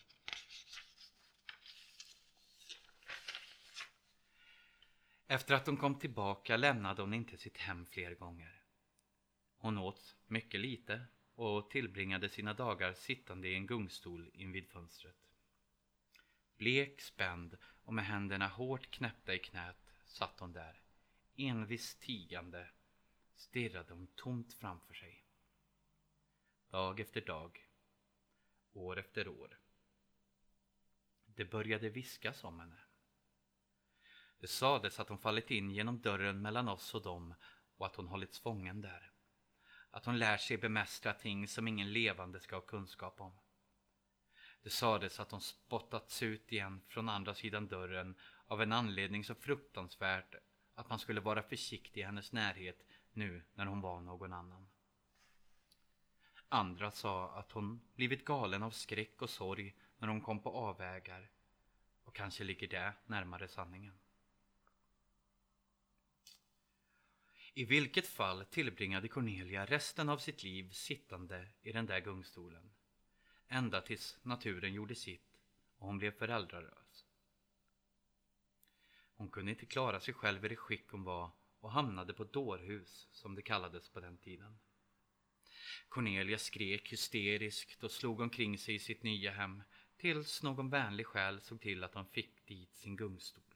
Efter 5.26 5.54
att 5.54 5.66
hon 5.66 5.76
kom 5.76 5.98
tillbaka 5.98 6.56
lämnade 6.56 7.02
hon 7.02 7.14
inte 7.14 7.36
sitt 7.36 7.56
hem 7.56 7.86
fler 7.86 8.14
gånger. 8.14 8.62
Hon 9.56 9.78
åt 9.78 10.16
mycket 10.26 10.60
lite 10.60 11.06
och 11.34 11.70
tillbringade 11.70 12.28
sina 12.28 12.54
dagar 12.54 12.94
sittande 12.94 13.48
i 13.48 13.54
en 13.54 13.66
gungstol 13.66 14.30
invid 14.34 14.68
fönstret. 14.68 15.30
Blek, 16.56 17.00
spänd 17.00 17.56
och 17.84 17.94
med 17.94 18.04
händerna 18.04 18.48
hårt 18.48 18.90
knäppta 18.90 19.34
i 19.34 19.38
knät 19.38 19.76
satt 20.04 20.40
hon 20.40 20.52
där, 20.52 20.80
envist 21.36 22.00
tigande, 22.00 22.70
stirrade 23.34 23.92
hon 23.92 24.06
tomt 24.06 24.52
framför 24.54 24.94
sig. 24.94 25.24
Dag 26.70 27.00
efter 27.00 27.20
dag, 27.20 27.68
år 28.72 28.98
efter 28.98 29.28
år. 29.28 29.58
Det 31.26 31.44
började 31.44 31.88
viskas 31.88 32.44
om 32.44 32.60
henne. 32.60 32.78
Det 34.38 34.48
sades 34.48 35.00
att 35.00 35.08
hon 35.08 35.18
fallit 35.18 35.50
in 35.50 35.70
genom 35.70 36.00
dörren 36.00 36.42
mellan 36.42 36.68
oss 36.68 36.94
och 36.94 37.02
dem 37.02 37.34
och 37.76 37.86
att 37.86 37.96
hon 37.96 38.08
hållits 38.08 38.38
fången 38.38 38.80
där. 38.80 39.12
Att 39.90 40.04
hon 40.04 40.18
lär 40.18 40.36
sig 40.36 40.58
bemästra 40.58 41.12
ting 41.12 41.48
som 41.48 41.68
ingen 41.68 41.92
levande 41.92 42.40
ska 42.40 42.56
ha 42.56 42.60
kunskap 42.60 43.20
om. 43.20 43.38
Det 44.64 44.71
sades 44.71 45.21
att 45.21 45.30
hon 45.30 45.40
spottats 45.40 46.23
ut 46.23 46.52
igen 46.52 46.80
från 46.88 47.09
andra 47.09 47.35
sidan 47.35 47.66
dörren 47.66 48.14
av 48.47 48.62
en 48.62 48.73
anledning 48.73 49.25
så 49.25 49.35
fruktansvärt 49.35 50.35
att 50.75 50.88
man 50.88 50.99
skulle 50.99 51.21
vara 51.21 51.42
försiktig 51.42 52.00
i 52.00 52.04
hennes 52.04 52.33
närhet 52.33 52.87
nu 53.12 53.42
när 53.54 53.66
hon 53.66 53.80
var 53.80 54.00
någon 54.00 54.33
annan. 54.33 54.68
Andra 56.49 56.90
sa 56.90 57.30
att 57.30 57.52
hon 57.52 57.80
blivit 57.94 58.25
galen 58.25 58.62
av 58.62 58.71
skräck 58.71 59.23
och 59.23 59.30
sorg 59.30 59.76
när 59.99 60.09
hon 60.09 60.21
kom 60.21 60.42
på 60.42 60.50
avvägar 60.50 61.30
och 62.04 62.14
kanske 62.14 62.44
ligger 62.44 62.68
det 62.68 62.92
närmare 63.06 63.49
sanningen. 63.49 63.99
I 67.54 67.64
vilket 67.64 68.06
fall 68.06 68.44
tillbringade 68.44 69.09
Cornelia 69.09 69.66
resten 69.66 70.09
av 70.09 70.18
sitt 70.18 70.42
liv 70.42 70.71
sittande 70.73 71.49
i 71.62 71.73
den 71.73 71.87
där 71.87 72.00
gungstolen. 72.00 72.71
Ända 73.48 73.80
tills 73.80 74.18
naturen 74.22 74.74
gjorde 74.74 74.94
sitt 74.94 75.40
och 75.78 75.86
hon 75.86 75.98
blev 75.98 76.10
föräldralös. 76.10 77.06
Hon 79.16 79.30
kunde 79.30 79.52
inte 79.52 79.66
klara 79.66 80.00
sig 80.00 80.14
själv 80.14 80.44
i 80.44 80.48
det 80.48 80.56
skick 80.56 80.88
hon 80.88 81.04
var 81.04 81.30
och 81.60 81.72
hamnade 81.72 82.12
på 82.12 82.24
dårhus 82.24 83.08
som 83.12 83.34
det 83.34 83.42
kallades 83.42 83.88
på 83.88 84.00
den 84.00 84.16
tiden. 84.16 84.58
Cornelia 85.88 86.38
skrek 86.38 86.92
hysteriskt 86.92 87.84
och 87.84 87.90
slog 87.90 88.20
omkring 88.20 88.58
sig 88.58 88.74
i 88.74 88.78
sitt 88.78 89.02
nya 89.02 89.30
hem 89.30 89.62
tills 89.96 90.42
någon 90.42 90.70
vänlig 90.70 91.06
själ 91.06 91.40
såg 91.40 91.60
till 91.60 91.84
att 91.84 91.94
hon 91.94 92.06
fick 92.06 92.46
dit 92.46 92.74
sin 92.74 92.96
gungstol. 92.96 93.54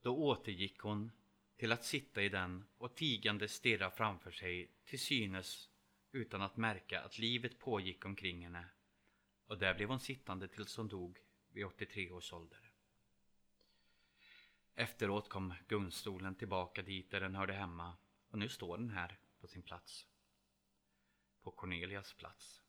Då 0.00 0.16
återgick 0.16 0.78
hon 0.78 1.10
till 1.56 1.72
att 1.72 1.84
sitta 1.84 2.22
i 2.22 2.28
den 2.28 2.64
och 2.78 2.94
tigande 2.94 3.48
stirra 3.48 3.90
framför 3.90 4.30
sig 4.30 4.70
till 4.84 5.00
synes 5.00 5.70
utan 6.14 6.42
att 6.42 6.56
märka 6.56 7.00
att 7.00 7.18
livet 7.18 7.58
pågick 7.58 8.04
omkring 8.04 8.44
henne 8.44 8.66
och 9.46 9.58
där 9.58 9.74
blev 9.74 9.88
hon 9.88 10.00
sittande 10.00 10.48
tills 10.48 10.76
hon 10.76 10.88
dog 10.88 11.18
vid 11.52 11.64
83 11.64 12.10
års 12.10 12.32
ålder. 12.32 12.72
Efteråt 14.74 15.28
kom 15.28 15.54
gungstolen 15.68 16.34
tillbaka 16.34 16.82
dit 16.82 17.10
där 17.10 17.20
den 17.20 17.34
hörde 17.34 17.52
hemma 17.52 17.96
och 18.28 18.38
nu 18.38 18.48
står 18.48 18.78
den 18.78 18.90
här 18.90 19.18
på 19.40 19.46
sin 19.46 19.62
plats. 19.62 20.06
På 21.42 21.50
Cornelias 21.50 22.12
plats. 22.12 22.62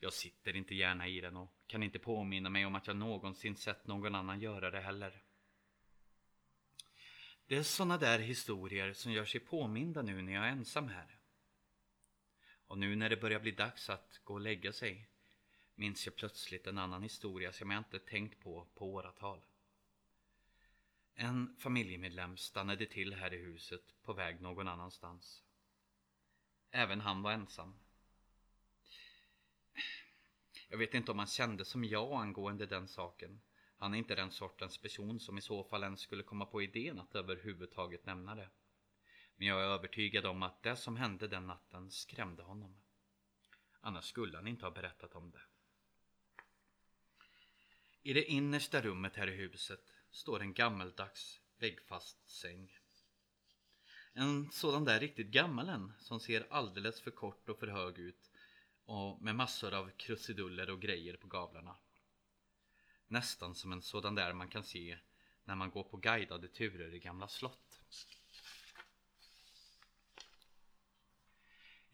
Jag 0.00 0.12
sitter 0.12 0.56
inte 0.56 0.74
gärna 0.74 1.08
i 1.08 1.20
den 1.20 1.36
och 1.36 1.52
kan 1.66 1.82
inte 1.82 1.98
påminna 1.98 2.50
mig 2.50 2.66
om 2.66 2.74
att 2.74 2.86
jag 2.86 2.96
någonsin 2.96 3.56
sett 3.56 3.86
någon 3.86 4.14
annan 4.14 4.40
göra 4.40 4.70
det 4.70 4.80
heller. 4.80 5.22
Det 7.46 7.56
är 7.56 7.62
såna 7.62 7.98
där 7.98 8.18
historier 8.18 8.92
som 8.92 9.12
gör 9.12 9.24
sig 9.24 9.40
påminda 9.40 10.02
nu 10.02 10.22
när 10.22 10.32
jag 10.32 10.46
är 10.46 10.50
ensam 10.50 10.88
här. 10.88 11.15
Och 12.66 12.78
nu 12.78 12.96
när 12.96 13.10
det 13.10 13.16
börjar 13.16 13.40
bli 13.40 13.50
dags 13.50 13.90
att 13.90 14.20
gå 14.24 14.34
och 14.34 14.40
lägga 14.40 14.72
sig 14.72 15.08
minns 15.74 16.06
jag 16.06 16.16
plötsligt 16.16 16.66
en 16.66 16.78
annan 16.78 17.02
historia 17.02 17.52
som 17.52 17.70
jag 17.70 17.80
inte 17.80 17.98
tänkt 17.98 18.40
på 18.40 18.66
på 18.74 18.94
åratal. 18.94 19.40
En 21.14 21.56
familjemedlem 21.58 22.36
stannade 22.36 22.86
till 22.86 23.14
här 23.14 23.34
i 23.34 23.36
huset 23.36 24.02
på 24.02 24.12
väg 24.12 24.40
någon 24.40 24.68
annanstans. 24.68 25.44
Även 26.70 27.00
han 27.00 27.22
var 27.22 27.32
ensam. 27.32 27.74
Jag 30.68 30.78
vet 30.78 30.94
inte 30.94 31.10
om 31.10 31.18
han 31.18 31.26
kände 31.26 31.64
som 31.64 31.84
jag 31.84 32.20
angående 32.20 32.66
den 32.66 32.88
saken. 32.88 33.40
Han 33.78 33.94
är 33.94 33.98
inte 33.98 34.14
den 34.14 34.30
sortens 34.30 34.78
person 34.78 35.20
som 35.20 35.38
i 35.38 35.40
så 35.42 35.64
fall 35.64 35.82
ens 35.82 36.00
skulle 36.00 36.22
komma 36.22 36.46
på 36.46 36.62
idén 36.62 36.98
att 36.98 37.14
överhuvudtaget 37.14 38.06
nämna 38.06 38.34
det. 38.34 38.48
Men 39.36 39.48
jag 39.48 39.60
är 39.60 39.64
övertygad 39.64 40.26
om 40.26 40.42
att 40.42 40.62
det 40.62 40.76
som 40.76 40.96
hände 40.96 41.28
den 41.28 41.46
natten 41.46 41.90
skrämde 41.90 42.42
honom. 42.42 42.76
Annars 43.80 44.04
skulle 44.04 44.36
han 44.36 44.46
inte 44.46 44.64
ha 44.66 44.70
berättat 44.70 45.14
om 45.14 45.30
det. 45.30 45.42
I 48.02 48.12
det 48.12 48.24
innersta 48.24 48.80
rummet 48.80 49.16
här 49.16 49.26
i 49.26 49.36
huset 49.36 49.92
står 50.10 50.40
en 50.40 50.54
gammeldags 50.54 51.40
väggfast 51.58 52.30
säng. 52.30 52.78
En 54.12 54.50
sådan 54.52 54.84
där 54.84 55.00
riktigt 55.00 55.26
gammal 55.26 55.68
en 55.68 55.92
som 55.98 56.20
ser 56.20 56.46
alldeles 56.50 57.00
för 57.00 57.10
kort 57.10 57.48
och 57.48 57.58
för 57.58 57.66
hög 57.66 57.98
ut 57.98 58.30
och 58.84 59.22
med 59.22 59.34
massor 59.34 59.74
av 59.74 59.90
krusiduller 59.90 60.70
och 60.70 60.80
grejer 60.80 61.16
på 61.16 61.26
gavlarna. 61.26 61.76
Nästan 63.08 63.54
som 63.54 63.72
en 63.72 63.82
sådan 63.82 64.14
där 64.14 64.32
man 64.32 64.48
kan 64.48 64.64
se 64.64 64.98
när 65.44 65.54
man 65.54 65.70
går 65.70 65.84
på 65.84 65.96
guidade 65.96 66.48
turer 66.48 66.94
i 66.94 66.98
gamla 66.98 67.28
slott. 67.28 67.80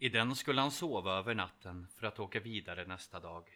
I 0.02 0.08
den 0.08 0.36
skulle 0.36 0.60
han 0.60 0.70
sova 0.70 1.18
över 1.18 1.34
natten 1.34 1.88
för 1.88 2.06
att 2.06 2.18
åka 2.18 2.40
vidare 2.40 2.86
nästa 2.86 3.20
dag. 3.20 3.50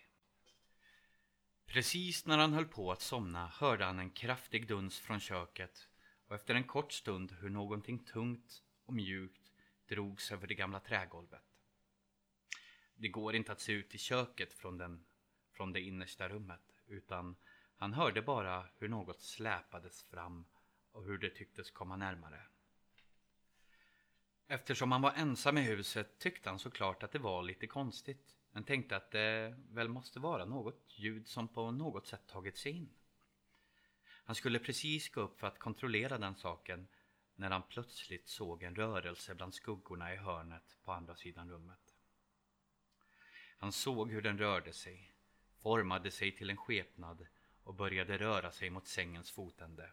Precis 1.66 2.26
när 2.26 2.38
han 2.38 2.52
höll 2.52 2.66
på 2.66 2.92
att 2.92 3.02
somna 3.02 3.46
hörde 3.46 3.84
han 3.84 3.98
en 3.98 4.10
kraftig 4.10 4.68
duns 4.68 4.98
från 4.98 5.20
köket 5.20 5.88
och 6.26 6.34
efter 6.34 6.54
en 6.54 6.64
kort 6.64 6.92
stund 6.92 7.32
hur 7.40 7.50
någonting 7.50 7.98
tungt 7.98 8.62
och 8.84 8.94
mjukt 8.94 9.52
drogs 9.88 10.32
över 10.32 10.46
det 10.46 10.54
gamla 10.54 10.80
trägolvet. 10.80 11.58
Det 12.94 13.08
går 13.08 13.34
inte 13.34 13.52
att 13.52 13.60
se 13.60 13.72
ut 13.72 13.94
i 13.94 13.98
köket 13.98 14.52
från, 14.52 14.78
den, 14.78 15.04
från 15.52 15.72
det 15.72 15.80
innersta 15.80 16.28
rummet 16.28 16.80
utan 16.86 17.36
han 17.76 17.92
hörde 17.92 18.22
bara 18.22 18.68
hur 18.78 18.88
något 18.88 19.22
släpades 19.22 20.02
fram 20.02 20.44
och 20.92 21.04
hur 21.04 21.18
det 21.18 21.30
tycktes 21.30 21.70
komma 21.70 21.96
närmare. 21.96 22.42
Eftersom 24.48 24.92
han 24.92 25.02
var 25.02 25.12
ensam 25.12 25.58
i 25.58 25.62
huset 25.62 26.18
tyckte 26.18 26.50
han 26.50 26.58
såklart 26.58 27.02
att 27.02 27.12
det 27.12 27.18
var 27.18 27.42
lite 27.42 27.66
konstigt 27.66 28.36
men 28.50 28.64
tänkte 28.64 28.96
att 28.96 29.10
det 29.10 29.56
väl 29.70 29.88
måste 29.88 30.20
vara 30.20 30.44
något 30.44 30.84
ljud 30.88 31.28
som 31.28 31.48
på 31.48 31.70
något 31.70 32.06
sätt 32.06 32.26
tagit 32.26 32.56
sig 32.56 32.72
in. 32.72 32.90
Han 34.04 34.34
skulle 34.34 34.58
precis 34.58 35.08
gå 35.08 35.20
upp 35.20 35.40
för 35.40 35.46
att 35.46 35.58
kontrollera 35.58 36.18
den 36.18 36.34
saken 36.34 36.88
när 37.34 37.50
han 37.50 37.62
plötsligt 37.62 38.28
såg 38.28 38.62
en 38.62 38.76
rörelse 38.76 39.34
bland 39.34 39.54
skuggorna 39.54 40.14
i 40.14 40.16
hörnet 40.16 40.76
på 40.84 40.92
andra 40.92 41.16
sidan 41.16 41.50
rummet. 41.50 41.94
Han 43.58 43.72
såg 43.72 44.10
hur 44.10 44.22
den 44.22 44.38
rörde 44.38 44.72
sig, 44.72 45.12
formade 45.62 46.10
sig 46.10 46.36
till 46.36 46.50
en 46.50 46.56
skepnad 46.56 47.26
och 47.62 47.74
började 47.74 48.18
röra 48.18 48.50
sig 48.50 48.70
mot 48.70 48.86
sängens 48.86 49.30
fotände. 49.30 49.92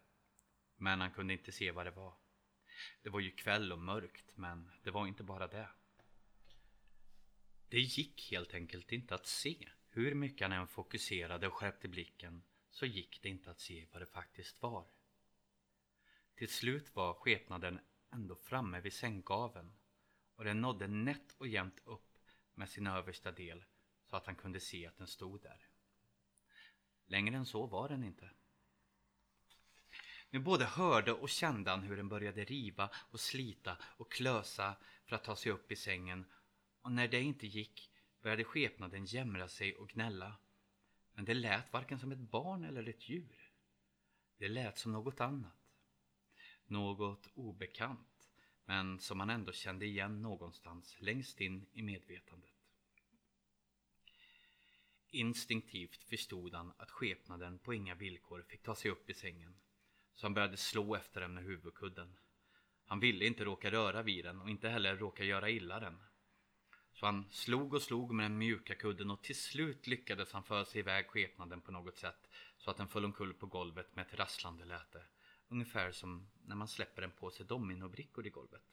Men 0.77 1.01
han 1.01 1.11
kunde 1.11 1.33
inte 1.33 1.51
se 1.51 1.71
vad 1.71 1.85
det 1.85 1.91
var. 1.91 2.22
Det 3.01 3.09
var 3.09 3.19
ju 3.19 3.31
kväll 3.31 3.71
och 3.71 3.79
mörkt, 3.79 4.37
men 4.37 4.71
det 4.83 4.91
var 4.91 5.07
inte 5.07 5.23
bara 5.23 5.47
det. 5.47 5.69
Det 7.69 7.79
gick 7.79 8.31
helt 8.31 8.53
enkelt 8.53 8.91
inte 8.91 9.15
att 9.15 9.27
se. 9.27 9.69
Hur 9.89 10.15
mycket 10.15 10.47
han 10.47 10.59
än 10.59 10.67
fokuserade 10.67 11.47
och 11.47 11.53
skärpte 11.53 11.87
blicken 11.87 12.43
så 12.69 12.85
gick 12.85 13.21
det 13.21 13.29
inte 13.29 13.51
att 13.51 13.59
se 13.59 13.87
vad 13.91 14.01
det 14.01 14.05
faktiskt 14.05 14.61
var. 14.61 14.87
Till 16.35 16.49
slut 16.49 16.95
var 16.95 17.13
skepnaden 17.13 17.79
ändå 18.11 18.35
framme 18.35 18.81
vid 18.81 18.93
sänggaveln 18.93 19.73
och 20.35 20.43
den 20.43 20.61
nådde 20.61 20.87
nätt 20.87 21.35
och 21.37 21.47
jämnt 21.47 21.81
upp 21.85 22.17
med 22.53 22.69
sin 22.69 22.87
översta 22.87 23.31
del 23.31 23.65
så 24.03 24.15
att 24.15 24.25
han 24.25 24.35
kunde 24.35 24.59
se 24.59 24.87
att 24.87 24.97
den 24.97 25.07
stod 25.07 25.41
där. 25.41 25.67
Längre 27.05 27.35
än 27.35 27.45
så 27.45 27.65
var 27.65 27.89
den 27.89 28.03
inte. 28.03 28.29
Nu 30.33 30.39
både 30.39 30.65
hörde 30.65 31.13
och 31.13 31.29
kände 31.29 31.71
han 31.71 31.83
hur 31.83 31.97
den 31.97 32.09
började 32.09 32.43
riva 32.43 32.89
och 33.11 33.19
slita 33.19 33.77
och 33.97 34.11
klösa 34.11 34.75
för 35.05 35.15
att 35.15 35.23
ta 35.23 35.35
sig 35.35 35.51
upp 35.51 35.71
i 35.71 35.75
sängen 35.75 36.25
och 36.81 36.91
när 36.91 37.07
det 37.07 37.21
inte 37.21 37.47
gick 37.47 37.91
började 38.21 38.43
skepnaden 38.43 39.05
jämra 39.05 39.47
sig 39.47 39.75
och 39.75 39.89
gnälla. 39.89 40.35
Men 41.13 41.25
det 41.25 41.33
lät 41.33 41.73
varken 41.73 41.99
som 41.99 42.11
ett 42.11 42.19
barn 42.19 42.63
eller 42.63 42.89
ett 42.89 43.09
djur. 43.09 43.51
Det 44.37 44.47
lät 44.47 44.77
som 44.77 44.91
något 44.91 45.21
annat. 45.21 45.77
Något 46.65 47.27
obekant, 47.33 48.29
men 48.65 48.99
som 48.99 49.19
han 49.19 49.29
ändå 49.29 49.51
kände 49.51 49.85
igen 49.85 50.21
någonstans 50.21 50.95
längst 50.99 51.41
in 51.41 51.65
i 51.73 51.81
medvetandet. 51.81 52.49
Instinktivt 55.09 56.03
förstod 56.03 56.53
han 56.53 56.73
att 56.77 56.91
skepnaden 56.91 57.59
på 57.59 57.73
inga 57.73 57.95
villkor 57.95 58.41
fick 58.41 58.63
ta 58.63 58.75
sig 58.75 58.91
upp 58.91 59.09
i 59.09 59.13
sängen, 59.13 59.55
så 60.15 60.25
han 60.25 60.33
började 60.33 60.57
slå 60.57 60.95
efter 60.95 61.21
den 61.21 61.33
med 61.33 61.43
huvudkudden. 61.43 62.17
Han 62.85 62.99
ville 62.99 63.25
inte 63.25 63.45
råka 63.45 63.71
röra 63.71 64.03
vid 64.03 64.25
den 64.25 64.41
och 64.41 64.49
inte 64.49 64.69
heller 64.69 64.97
råka 64.97 65.23
göra 65.23 65.49
illa 65.49 65.79
den. 65.79 66.03
Så 66.93 67.05
han 67.05 67.25
slog 67.31 67.73
och 67.73 67.81
slog 67.81 68.13
med 68.13 68.25
den 68.25 68.37
mjuka 68.37 68.75
kudden 68.75 69.11
och 69.11 69.23
till 69.23 69.39
slut 69.39 69.87
lyckades 69.87 70.31
han 70.31 70.43
föra 70.43 70.65
sig 70.65 70.79
iväg 70.79 71.07
skepnaden 71.07 71.61
på 71.61 71.71
något 71.71 71.97
sätt 71.97 72.29
så 72.57 72.71
att 72.71 72.77
den 72.77 72.87
föll 72.87 73.05
omkull 73.05 73.33
på 73.33 73.45
golvet 73.45 73.95
med 73.95 74.05
ett 74.07 74.13
rasslande 74.19 74.65
läte. 74.65 75.03
Ungefär 75.47 75.91
som 75.91 76.29
när 76.45 76.55
man 76.55 76.67
släpper 76.67 77.01
en 77.01 77.11
påse 77.11 77.43
dominobrickor 77.43 78.27
i 78.27 78.29
golvet. 78.29 78.63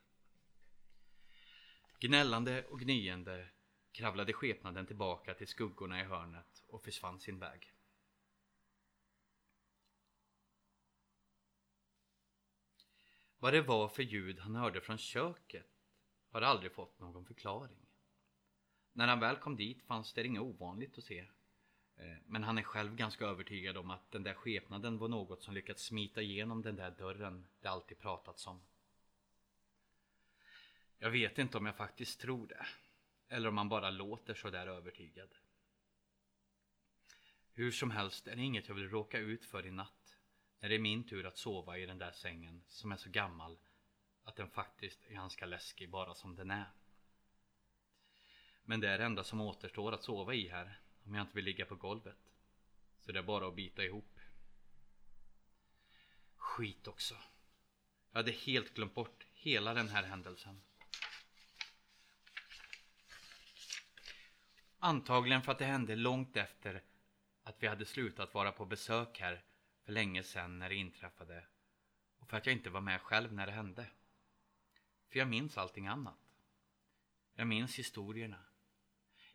Gnällande 2.00 2.64
och 2.64 2.80
gnyende 2.80 3.48
kravlade 3.92 4.32
skepnaden 4.32 4.86
tillbaka 4.86 5.34
till 5.34 5.48
skuggorna 5.48 6.00
i 6.00 6.04
hörnet 6.04 6.64
och 6.66 6.82
försvann 6.82 7.20
sin 7.20 7.38
väg. 7.38 7.72
Vad 13.40 13.52
det 13.52 13.60
var 13.60 13.88
för 13.88 14.02
ljud 14.02 14.38
han 14.38 14.54
hörde 14.54 14.80
från 14.80 14.98
köket 14.98 15.66
har 16.30 16.42
aldrig 16.42 16.72
fått 16.72 17.00
någon 17.00 17.24
förklaring. 17.24 17.86
När 18.92 19.08
han 19.08 19.20
väl 19.20 19.36
kom 19.36 19.56
dit 19.56 19.82
fanns 19.82 20.12
det 20.12 20.26
inget 20.26 20.42
ovanligt 20.42 20.98
att 20.98 21.04
se. 21.04 21.18
Eh, 21.96 22.16
men 22.26 22.42
han 22.42 22.58
är 22.58 22.62
själv 22.62 22.96
ganska 22.96 23.26
övertygad 23.26 23.76
om 23.76 23.90
att 23.90 24.10
den 24.10 24.22
där 24.22 24.34
skepnaden 24.34 24.98
var 24.98 25.08
något 25.08 25.42
som 25.42 25.54
lyckats 25.54 25.82
smita 25.82 26.22
igenom 26.22 26.62
den 26.62 26.76
där 26.76 26.90
dörren 26.90 27.46
det 27.60 27.68
alltid 27.68 27.98
pratats 27.98 28.46
om. 28.46 28.60
Jag 30.98 31.10
vet 31.10 31.38
inte 31.38 31.58
om 31.58 31.66
jag 31.66 31.76
faktiskt 31.76 32.20
tror 32.20 32.46
det. 32.46 32.66
Eller 33.28 33.48
om 33.48 33.54
man 33.54 33.68
bara 33.68 33.90
låter 33.90 34.34
så 34.34 34.50
där 34.50 34.66
övertygad. 34.66 35.34
Hur 37.52 37.70
som 37.70 37.90
helst 37.90 38.26
är 38.26 38.36
det 38.36 38.42
inget 38.42 38.68
jag 38.68 38.74
vill 38.74 38.90
råka 38.90 39.18
ut 39.18 39.44
för 39.44 39.66
i 39.66 39.70
natt. 39.70 40.19
När 40.60 40.68
det 40.68 40.74
är 40.74 40.78
min 40.78 41.04
tur 41.04 41.26
att 41.26 41.38
sova 41.38 41.78
i 41.78 41.86
den 41.86 41.98
där 41.98 42.12
sängen 42.12 42.62
som 42.68 42.92
är 42.92 42.96
så 42.96 43.10
gammal 43.10 43.58
att 44.24 44.36
den 44.36 44.50
faktiskt 44.50 45.04
är 45.06 45.14
ganska 45.14 45.46
läskig 45.46 45.90
bara 45.90 46.14
som 46.14 46.36
den 46.36 46.50
är. 46.50 46.70
Men 48.62 48.80
det 48.80 48.88
är 48.88 48.98
det 48.98 49.04
enda 49.04 49.24
som 49.24 49.40
återstår 49.40 49.92
att 49.92 50.04
sova 50.04 50.34
i 50.34 50.48
här 50.48 50.80
om 51.04 51.14
jag 51.14 51.24
inte 51.24 51.34
vill 51.34 51.44
ligga 51.44 51.66
på 51.66 51.74
golvet. 51.74 52.18
Så 53.00 53.12
det 53.12 53.18
är 53.18 53.22
bara 53.22 53.48
att 53.48 53.54
bita 53.54 53.84
ihop. 53.84 54.18
Skit 56.36 56.88
också. 56.88 57.14
Jag 58.10 58.18
hade 58.18 58.32
helt 58.32 58.74
glömt 58.74 58.94
bort 58.94 59.26
hela 59.32 59.74
den 59.74 59.88
här 59.88 60.02
händelsen. 60.02 60.62
Antagligen 64.78 65.42
för 65.42 65.52
att 65.52 65.58
det 65.58 65.64
hände 65.64 65.96
långt 65.96 66.36
efter 66.36 66.82
att 67.42 67.62
vi 67.62 67.66
hade 67.66 67.84
slutat 67.84 68.34
vara 68.34 68.52
på 68.52 68.64
besök 68.64 69.20
här 69.20 69.44
för 69.90 69.94
länge 69.94 70.22
sedan 70.22 70.58
när 70.58 70.68
det 70.68 70.74
inträffade 70.74 71.44
och 72.18 72.28
för 72.28 72.36
att 72.36 72.46
jag 72.46 72.52
inte 72.56 72.70
var 72.70 72.80
med 72.80 73.00
själv 73.00 73.32
när 73.32 73.46
det 73.46 73.52
hände. 73.52 73.86
För 75.08 75.18
jag 75.18 75.28
minns 75.28 75.58
allting 75.58 75.86
annat. 75.86 76.34
Jag 77.34 77.46
minns 77.46 77.78
historierna. 77.78 78.44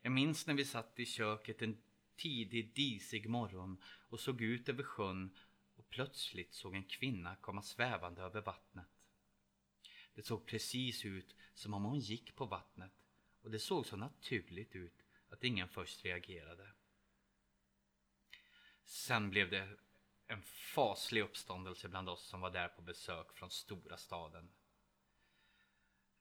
Jag 0.00 0.12
minns 0.12 0.46
när 0.46 0.54
vi 0.54 0.64
satt 0.64 0.98
i 0.98 1.06
köket 1.06 1.62
en 1.62 1.82
tidig 2.16 2.74
disig 2.74 3.28
morgon 3.28 3.82
och 4.08 4.20
såg 4.20 4.40
ut 4.40 4.68
över 4.68 4.82
sjön 4.82 5.36
och 5.74 5.88
plötsligt 5.88 6.54
såg 6.54 6.74
en 6.74 6.84
kvinna 6.84 7.36
komma 7.36 7.62
svävande 7.62 8.22
över 8.22 8.40
vattnet. 8.40 8.88
Det 10.14 10.22
såg 10.22 10.46
precis 10.46 11.04
ut 11.04 11.36
som 11.54 11.74
om 11.74 11.84
hon 11.84 11.98
gick 11.98 12.36
på 12.36 12.46
vattnet 12.46 12.92
och 13.42 13.50
det 13.50 13.58
såg 13.58 13.86
så 13.86 13.96
naturligt 13.96 14.76
ut 14.76 15.02
att 15.28 15.44
ingen 15.44 15.68
först 15.68 16.04
reagerade. 16.04 16.72
Sen 18.84 19.30
blev 19.30 19.50
det 19.50 19.76
en 20.26 20.42
faslig 20.42 21.22
uppståndelse 21.22 21.88
bland 21.88 22.08
oss 22.08 22.28
som 22.28 22.40
var 22.40 22.50
där 22.50 22.68
på 22.68 22.82
besök 22.82 23.32
från 23.32 23.50
stora 23.50 23.96
staden. 23.96 24.50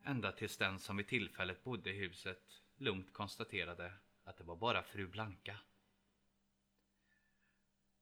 Ända 0.04 0.32
tills 0.32 0.58
den 0.58 0.80
som 0.80 0.98
vid 0.98 1.08
tillfället 1.08 1.64
bodde 1.64 1.90
i 1.90 1.98
huset 1.98 2.62
lugnt 2.76 3.14
konstaterade 3.14 3.94
att 4.24 4.38
det 4.38 4.44
var 4.44 4.56
bara 4.56 4.84
fru 4.84 5.08
Blanka. 5.08 5.60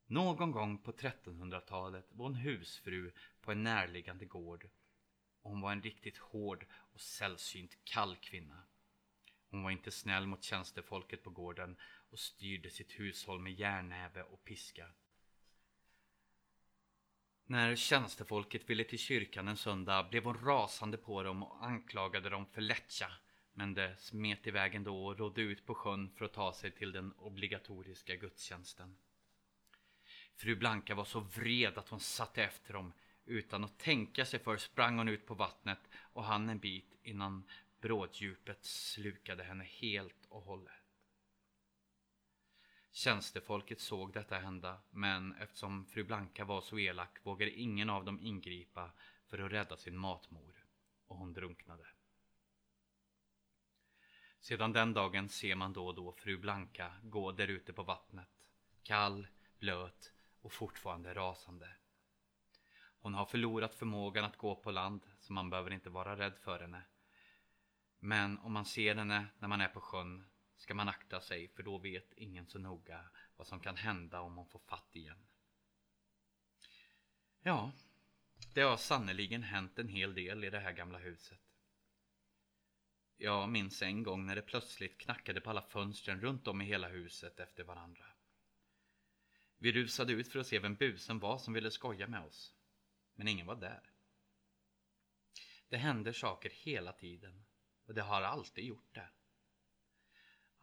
Någon 0.05 0.51
gång 0.51 0.77
på 0.77 0.91
1300-talet 0.91 2.05
var 2.11 2.25
hon 2.25 2.35
husfru 2.35 3.11
på 3.41 3.51
en 3.51 3.63
närliggande 3.63 4.25
gård 4.25 4.69
och 5.41 5.51
hon 5.51 5.61
var 5.61 5.71
en 5.71 5.81
riktigt 5.81 6.17
hård 6.17 6.65
och 6.71 7.01
sällsynt 7.01 7.77
kall 7.83 8.15
kvinna. 8.15 8.63
Hon 9.49 9.63
var 9.63 9.71
inte 9.71 9.91
snäll 9.91 10.27
mot 10.27 10.43
tjänstefolket 10.43 11.23
på 11.23 11.29
gården 11.29 11.77
och 12.09 12.19
styrde 12.19 12.69
sitt 12.69 12.99
hushåll 12.99 13.39
med 13.39 13.53
järnnäve 13.53 14.23
och 14.23 14.43
piska. 14.43 14.89
När 17.53 17.75
tjänstefolket 17.75 18.69
ville 18.69 18.83
till 18.83 18.99
kyrkan 18.99 19.47
en 19.47 19.57
söndag 19.57 20.03
blev 20.09 20.23
hon 20.23 20.45
rasande 20.45 20.97
på 20.97 21.23
dem 21.23 21.43
och 21.43 21.65
anklagade 21.65 22.29
dem 22.29 22.45
för 22.45 22.61
lättja 22.61 23.07
men 23.53 23.73
det 23.73 23.95
smet 23.99 24.47
iväg 24.47 24.75
ändå 24.75 25.05
och 25.05 25.17
rådde 25.17 25.41
ut 25.41 25.65
på 25.65 25.75
sjön 25.75 26.09
för 26.15 26.25
att 26.25 26.33
ta 26.33 26.53
sig 26.53 26.71
till 26.71 26.91
den 26.91 27.13
obligatoriska 27.13 28.15
gudstjänsten. 28.15 28.97
Fru 30.35 30.55
Blanka 30.55 30.95
var 30.95 31.05
så 31.05 31.19
vred 31.19 31.77
att 31.77 31.89
hon 31.89 31.99
satte 31.99 32.43
efter 32.43 32.73
dem. 32.73 32.93
Utan 33.25 33.63
att 33.63 33.79
tänka 33.79 34.25
sig 34.25 34.39
för 34.39 34.57
sprang 34.57 34.97
hon 34.97 35.09
ut 35.09 35.25
på 35.25 35.33
vattnet 35.33 35.89
och 35.95 36.23
hann 36.23 36.49
en 36.49 36.59
bit 36.59 36.99
innan 37.03 37.49
bråddjupet 37.81 38.65
slukade 38.65 39.43
henne 39.43 39.63
helt 39.63 40.25
och 40.29 40.41
hållet. 40.41 40.82
Tjänstefolket 42.95 43.79
såg 43.79 44.13
detta 44.13 44.39
hända, 44.39 44.81
men 44.89 45.33
eftersom 45.33 45.85
fru 45.85 46.03
Blanka 46.03 46.45
var 46.45 46.61
så 46.61 46.79
elak 46.79 47.25
vågade 47.25 47.51
ingen 47.51 47.89
av 47.89 48.05
dem 48.05 48.19
ingripa 48.19 48.91
för 49.27 49.39
att 49.39 49.51
rädda 49.51 49.77
sin 49.77 49.97
matmor 49.97 50.65
och 51.07 51.17
hon 51.17 51.33
drunknade. 51.33 51.87
Sedan 54.39 54.73
den 54.73 54.93
dagen 54.93 55.29
ser 55.29 55.55
man 55.55 55.73
då 55.73 55.87
och 55.87 55.95
då 55.95 56.11
fru 56.11 56.37
Blanka 56.37 56.93
gå 57.03 57.31
där 57.31 57.47
ute 57.47 57.73
på 57.73 57.83
vattnet, 57.83 58.49
kall, 58.83 59.27
blöt 59.59 60.13
och 60.41 60.53
fortfarande 60.53 61.13
rasande. 61.13 61.75
Hon 62.99 63.13
har 63.13 63.25
förlorat 63.25 63.75
förmågan 63.75 64.25
att 64.25 64.37
gå 64.37 64.55
på 64.55 64.71
land, 64.71 65.01
så 65.19 65.33
man 65.33 65.49
behöver 65.49 65.71
inte 65.71 65.89
vara 65.89 66.17
rädd 66.17 66.37
för 66.37 66.59
henne. 66.59 66.83
Men 67.99 68.37
om 68.37 68.53
man 68.53 68.65
ser 68.65 68.95
henne 68.95 69.25
när 69.39 69.47
man 69.47 69.61
är 69.61 69.67
på 69.67 69.81
sjön 69.81 70.25
ska 70.63 70.73
man 70.73 70.89
akta 70.89 71.21
sig 71.21 71.47
för 71.47 71.63
då 71.63 71.77
vet 71.77 72.13
ingen 72.13 72.47
så 72.47 72.59
noga 72.59 73.09
vad 73.35 73.47
som 73.47 73.59
kan 73.59 73.77
hända 73.77 74.21
om 74.21 74.33
man 74.33 74.45
får 74.45 74.59
fatt 74.59 74.95
igen. 74.95 75.27
Ja, 77.41 77.71
det 78.53 78.61
har 78.61 78.77
sannerligen 78.77 79.43
hänt 79.43 79.79
en 79.79 79.87
hel 79.87 80.13
del 80.13 80.43
i 80.43 80.49
det 80.49 80.59
här 80.59 80.71
gamla 80.71 80.97
huset. 80.97 81.39
Jag 83.17 83.49
minns 83.49 83.81
en 83.81 84.03
gång 84.03 84.25
när 84.25 84.35
det 84.35 84.41
plötsligt 84.41 84.97
knackade 84.97 85.41
på 85.41 85.49
alla 85.49 85.61
fönstren 85.61 86.21
runt 86.21 86.47
om 86.47 86.61
i 86.61 86.65
hela 86.65 86.87
huset 86.87 87.39
efter 87.39 87.63
varandra. 87.63 88.05
Vi 89.57 89.71
rusade 89.71 90.13
ut 90.13 90.27
för 90.27 90.39
att 90.39 90.47
se 90.47 90.59
vem 90.59 90.75
busen 90.75 91.19
var 91.19 91.37
som 91.37 91.53
ville 91.53 91.71
skoja 91.71 92.07
med 92.07 92.25
oss. 92.25 92.55
Men 93.15 93.27
ingen 93.27 93.47
var 93.47 93.55
där. 93.55 93.91
Det 95.69 95.77
händer 95.77 96.11
saker 96.11 96.49
hela 96.49 96.93
tiden 96.93 97.45
och 97.85 97.93
det 97.93 98.01
har 98.01 98.21
alltid 98.21 98.65
gjort 98.65 98.95
det. 98.95 99.09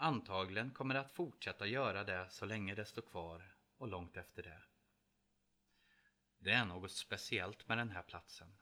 Antagligen 0.03 0.71
kommer 0.71 0.95
det 0.95 1.01
att 1.01 1.11
fortsätta 1.11 1.67
göra 1.67 2.05
det 2.05 2.31
så 2.31 2.47
länge 2.47 2.75
det 2.75 2.85
står 2.85 3.03
kvar 3.03 3.55
och 3.79 3.89
långt 3.89 4.17
efter 4.17 4.43
det. 4.43 4.63
Det 6.39 6.51
är 6.51 6.65
något 6.65 6.93
speciellt 6.93 7.69
med 7.69 7.79
den 7.79 7.91
här 7.91 8.03
platsen. 8.03 8.59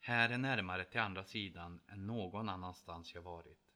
Här 0.00 0.30
är 0.30 0.38
närmare 0.38 0.84
till 0.84 1.00
andra 1.00 1.24
sidan 1.24 1.80
än 1.86 2.06
någon 2.06 2.48
annanstans 2.48 3.14
jag 3.14 3.22
varit. 3.22 3.74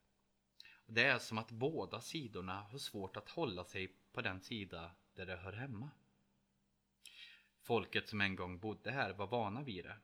Och 0.87 0.93
det 0.93 1.05
är 1.05 1.19
som 1.19 1.39
att 1.39 1.51
båda 1.51 2.01
sidorna 2.01 2.61
har 2.61 2.79
svårt 2.79 3.17
att 3.17 3.29
hålla 3.29 3.65
sig 3.65 3.89
på 4.13 4.21
den 4.21 4.41
sida 4.41 4.91
där 5.15 5.27
det 5.27 5.37
hör 5.37 5.53
hemma. 5.53 5.91
Folket 7.61 8.09
som 8.09 8.21
en 8.21 8.37
gång 8.37 8.59
bodde 8.59 8.91
här 8.91 9.13
var 9.13 9.27
vana 9.27 9.63
vid 9.63 9.85
det. 9.85 9.97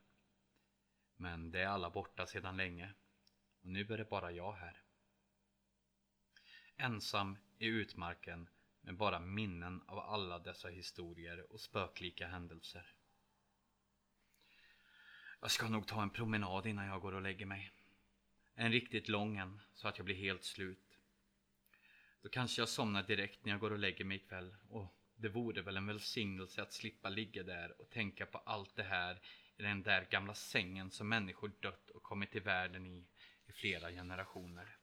Men 1.17 1.51
det 1.51 1.61
är 1.61 1.69
alla 1.69 1.91
borta 1.91 2.27
sedan 2.27 2.57
länge 2.57 2.95
och 3.61 3.67
nu 3.67 3.81
är 3.81 3.99
det 3.99 4.11
bara 4.11 4.33
jag 4.33 4.53
här. 4.53 4.84
Ensam 6.77 7.39
i 7.59 7.67
utmarken 7.67 8.49
med 8.81 8.97
bara 8.97 9.21
minnen 9.21 9.83
av 9.87 9.99
alla 9.99 10.39
dessa 10.39 10.69
historier 10.69 11.53
och 11.53 11.61
spöklika 11.61 12.27
händelser. 12.27 12.93
Jag 15.41 15.51
ska 15.51 15.69
nog 15.69 15.87
ta 15.87 16.03
en 16.03 16.11
promenad 16.11 16.67
innan 16.67 16.87
jag 16.87 17.01
går 17.01 17.15
och 17.15 17.23
lägger 17.23 17.47
mig. 17.47 17.73
En 18.55 18.73
riktigt 18.73 19.09
lång 19.09 19.37
en, 19.37 19.61
så 19.75 19.89
att 19.89 19.99
jag 19.99 20.05
blir 20.05 20.15
helt 20.15 20.45
slut. 20.45 20.99
Då 22.23 22.29
kanske 22.29 22.61
jag 22.61 22.69
somnar 22.69 23.03
direkt 23.03 23.45
när 23.45 23.53
jag 23.53 23.61
går 23.61 23.71
och 23.71 23.79
lägger 23.79 24.05
mig 24.05 24.17
ikväll 24.17 24.57
och 24.69 24.95
det 25.17 25.29
vore 25.29 25.63
väl 25.63 25.77
en 25.77 25.87
välsignelse 25.87 26.63
att 26.63 26.73
slippa 26.73 27.09
ligga 27.09 27.43
där 27.43 27.81
och 27.81 27.91
tänka 27.91 28.27
på 28.27 28.39
allt 28.39 28.77
det 28.77 28.83
här 28.83 29.21
i 29.57 29.63
den 29.63 29.83
där 29.83 30.07
gamla 30.11 30.35
sängen 30.35 30.91
som 30.91 31.09
människor 31.09 31.53
dött 31.61 31.91
och 31.91 32.03
kommit 32.03 32.31
till 32.31 32.43
världen 32.43 32.87
i 32.87 33.07
i 33.47 33.53
flera 33.53 33.91
generationer. 33.91 34.77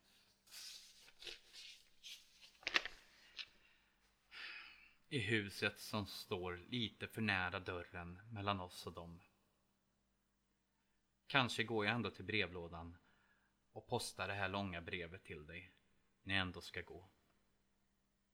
I 5.14 5.20
huset 5.20 5.80
som 5.80 6.06
står 6.06 6.58
lite 6.70 7.08
för 7.08 7.22
nära 7.22 7.60
dörren 7.60 8.20
mellan 8.30 8.60
oss 8.60 8.88
och 8.88 8.94
dem. 8.94 9.22
Kanske 11.28 11.64
går 11.64 11.86
jag 11.86 11.96
ändå 11.96 12.12
till 12.12 12.26
brevlådan 12.26 12.98
och 13.72 13.88
postar 13.88 14.28
det 14.28 14.34
här 14.34 14.50
långa 14.50 14.82
brevet 14.82 15.24
till 15.24 15.46
dig 15.46 15.72
när 16.24 16.34
jag 16.36 16.42
ändå 16.42 16.62
ska 16.62 16.82
gå. 16.82 17.10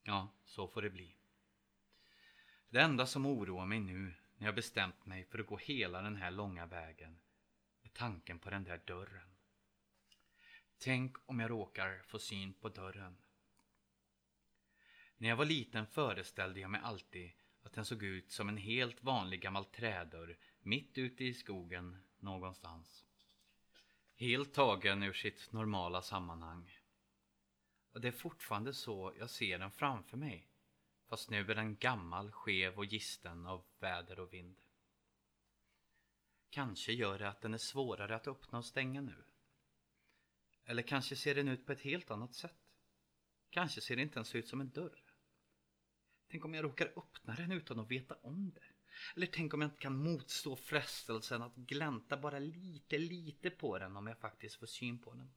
Ja, 0.04 0.34
så 0.46 0.68
får 0.68 0.82
det 0.82 0.90
bli. 0.90 1.16
Det 2.70 2.82
enda 2.82 3.06
som 3.06 3.26
oroar 3.26 3.66
mig 3.66 3.80
nu 3.80 4.14
när 4.36 4.48
jag 4.48 4.56
bestämt 4.56 5.06
mig 5.06 5.26
för 5.26 5.40
att 5.40 5.48
gå 5.48 5.58
hela 5.58 6.02
den 6.02 6.16
här 6.16 6.32
långa 6.32 6.66
vägen 6.66 7.20
är 7.82 7.90
tanken 7.90 8.40
på 8.40 8.50
den 8.50 8.64
där 8.64 8.82
dörren. 8.86 9.36
Tänk 10.78 11.18
om 11.26 11.40
jag 11.40 11.52
råkar 11.52 12.02
få 12.08 12.20
syn 12.20 12.54
på 12.54 12.70
dörren. 12.70 13.18
När 15.18 15.30
jag 15.30 15.36
var 15.36 15.46
liten 15.46 15.88
föreställde 15.88 16.60
jag 16.60 16.70
mig 16.70 16.82
alltid 16.84 17.32
att 17.64 17.74
den 17.74 17.86
såg 17.86 18.04
ut 18.04 18.32
som 18.32 18.50
en 18.50 18.58
helt 18.58 19.04
vanlig 19.04 19.42
gammal 19.42 19.66
trädörr 19.66 20.38
mitt 20.60 20.98
ute 20.98 21.24
i 21.24 21.34
skogen 21.34 21.98
någonstans. 22.20 23.06
Helt 24.16 24.54
tagen 24.54 25.04
ur 25.04 25.14
sitt 25.14 25.52
normala 25.52 26.02
sammanhang. 26.02 26.80
Och 27.92 28.02
det 28.02 28.08
är 28.08 28.12
fortfarande 28.12 28.74
så 28.74 29.14
jag 29.20 29.30
ser 29.30 29.60
den 29.60 29.72
framför 29.72 30.18
mig. 30.18 30.48
Fast 31.08 31.30
nu 31.30 31.52
är 31.52 31.56
den 31.56 31.76
gammal, 31.76 32.32
skev 32.32 32.78
och 32.78 32.86
gisten 32.86 33.46
av 33.46 33.64
väder 33.80 34.20
och 34.20 34.34
vind. 34.34 34.56
Kanske 36.50 36.94
gör 36.94 37.20
det 37.20 37.30
att 37.30 37.42
den 37.42 37.54
är 37.54 37.58
svårare 37.58 38.16
att 38.16 38.28
öppna 38.28 38.58
och 38.58 38.66
stänga 38.66 39.02
nu. 39.02 39.24
Eller 40.66 40.84
kanske 40.84 41.16
ser 41.16 41.36
den 41.36 41.48
ut 41.48 41.66
på 41.66 41.72
ett 41.72 41.82
helt 41.82 42.12
annat 42.12 42.36
sätt. 42.36 42.74
Kanske 43.50 43.82
ser 43.82 43.96
det 43.96 44.02
inte 44.02 44.18
ens 44.18 44.36
ut 44.36 44.48
som 44.48 44.62
en 44.62 44.70
dörr. 44.70 45.07
Tänk 46.30 46.46
om 46.46 46.54
jag 46.54 46.64
råkar 46.64 46.94
öppna 46.96 47.36
den 47.36 47.52
utan 47.52 47.80
att 47.80 47.92
veta 47.92 48.16
om 48.16 48.52
det. 48.56 48.64
Eller 49.16 49.28
tänk 49.28 49.54
om 49.54 49.62
jag 49.62 49.68
inte 49.68 49.82
kan 49.82 49.98
motstå 49.98 50.56
frestelsen 50.56 51.42
att 51.42 51.56
glänta 51.56 52.18
bara 52.18 52.40
lite, 52.40 52.98
lite 52.98 53.50
på 53.50 53.80
den 53.80 53.98
om 53.98 54.08
jag 54.08 54.18
faktiskt 54.18 54.56
får 54.56 54.66
syn 54.66 55.00
på 55.00 55.14
den. 55.14 55.34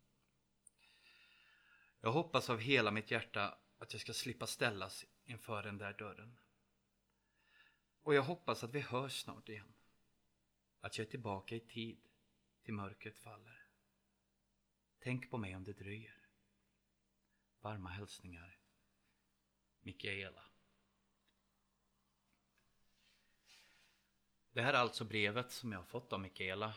Jag 2.00 2.12
hoppas 2.12 2.50
av 2.50 2.58
hela 2.58 2.90
mitt 2.90 3.10
hjärta 3.10 3.58
att 3.78 3.92
jag 3.92 4.00
ska 4.00 4.12
slippa 4.12 4.46
ställas 4.46 5.06
inför 5.24 5.62
den 5.62 5.78
där 5.78 5.92
dörren. 5.92 6.38
Och 8.02 8.14
jag 8.14 8.22
hoppas 8.22 8.64
att 8.64 8.74
vi 8.74 8.80
hörs 8.80 9.20
snart 9.22 9.48
igen. 9.48 9.74
Att 10.80 10.98
jag 10.98 11.06
är 11.06 11.10
tillbaka 11.10 11.54
i 11.54 11.60
tid 11.60 12.08
till 12.62 12.74
mörkret 12.74 13.18
faller. 13.18 13.66
Tänk 14.98 15.30
på 15.30 15.38
mig 15.38 15.56
om 15.56 15.64
det 15.64 15.72
dröjer. 15.72 16.28
Varma 17.60 17.90
hälsningar. 17.90 18.58
Mikaela. 19.80 20.49
Det 24.52 24.62
här 24.62 24.72
är 24.72 24.78
alltså 24.78 25.04
brevet 25.04 25.52
som 25.52 25.72
jag 25.72 25.78
har 25.78 25.86
fått 25.86 26.12
av 26.12 26.20
Mikaela. 26.20 26.74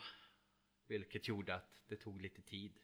Vilket 0.88 1.28
gjorde 1.28 1.56
att 1.56 1.82
det 1.88 1.96
tog 1.96 2.22
lite 2.22 2.42
tid 2.42 2.80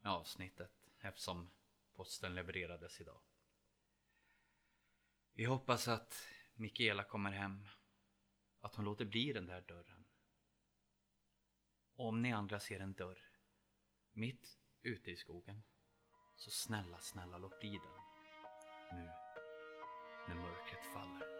med 0.00 0.12
avsnittet 0.12 0.72
eftersom 1.00 1.50
posten 1.94 2.34
levererades 2.34 3.00
idag. 3.00 3.20
Vi 5.32 5.44
hoppas 5.44 5.88
att 5.88 6.28
Mikaela 6.54 7.04
kommer 7.04 7.30
hem. 7.30 7.68
Att 8.60 8.74
hon 8.74 8.84
låter 8.84 9.04
bli 9.04 9.32
den 9.32 9.46
där 9.46 9.60
dörren. 9.60 10.04
Om 11.96 12.22
ni 12.22 12.32
andra 12.32 12.60
ser 12.60 12.80
en 12.80 12.92
dörr 12.92 13.28
mitt 14.12 14.58
ute 14.82 15.10
i 15.10 15.16
skogen. 15.16 15.62
Så 16.36 16.50
snälla, 16.50 16.98
snälla 16.98 17.38
låt 17.38 17.60
bli 17.60 17.70
den. 17.70 17.98
Nu 18.98 19.10
när 20.28 20.34
mörkret 20.34 20.84
faller. 20.92 21.37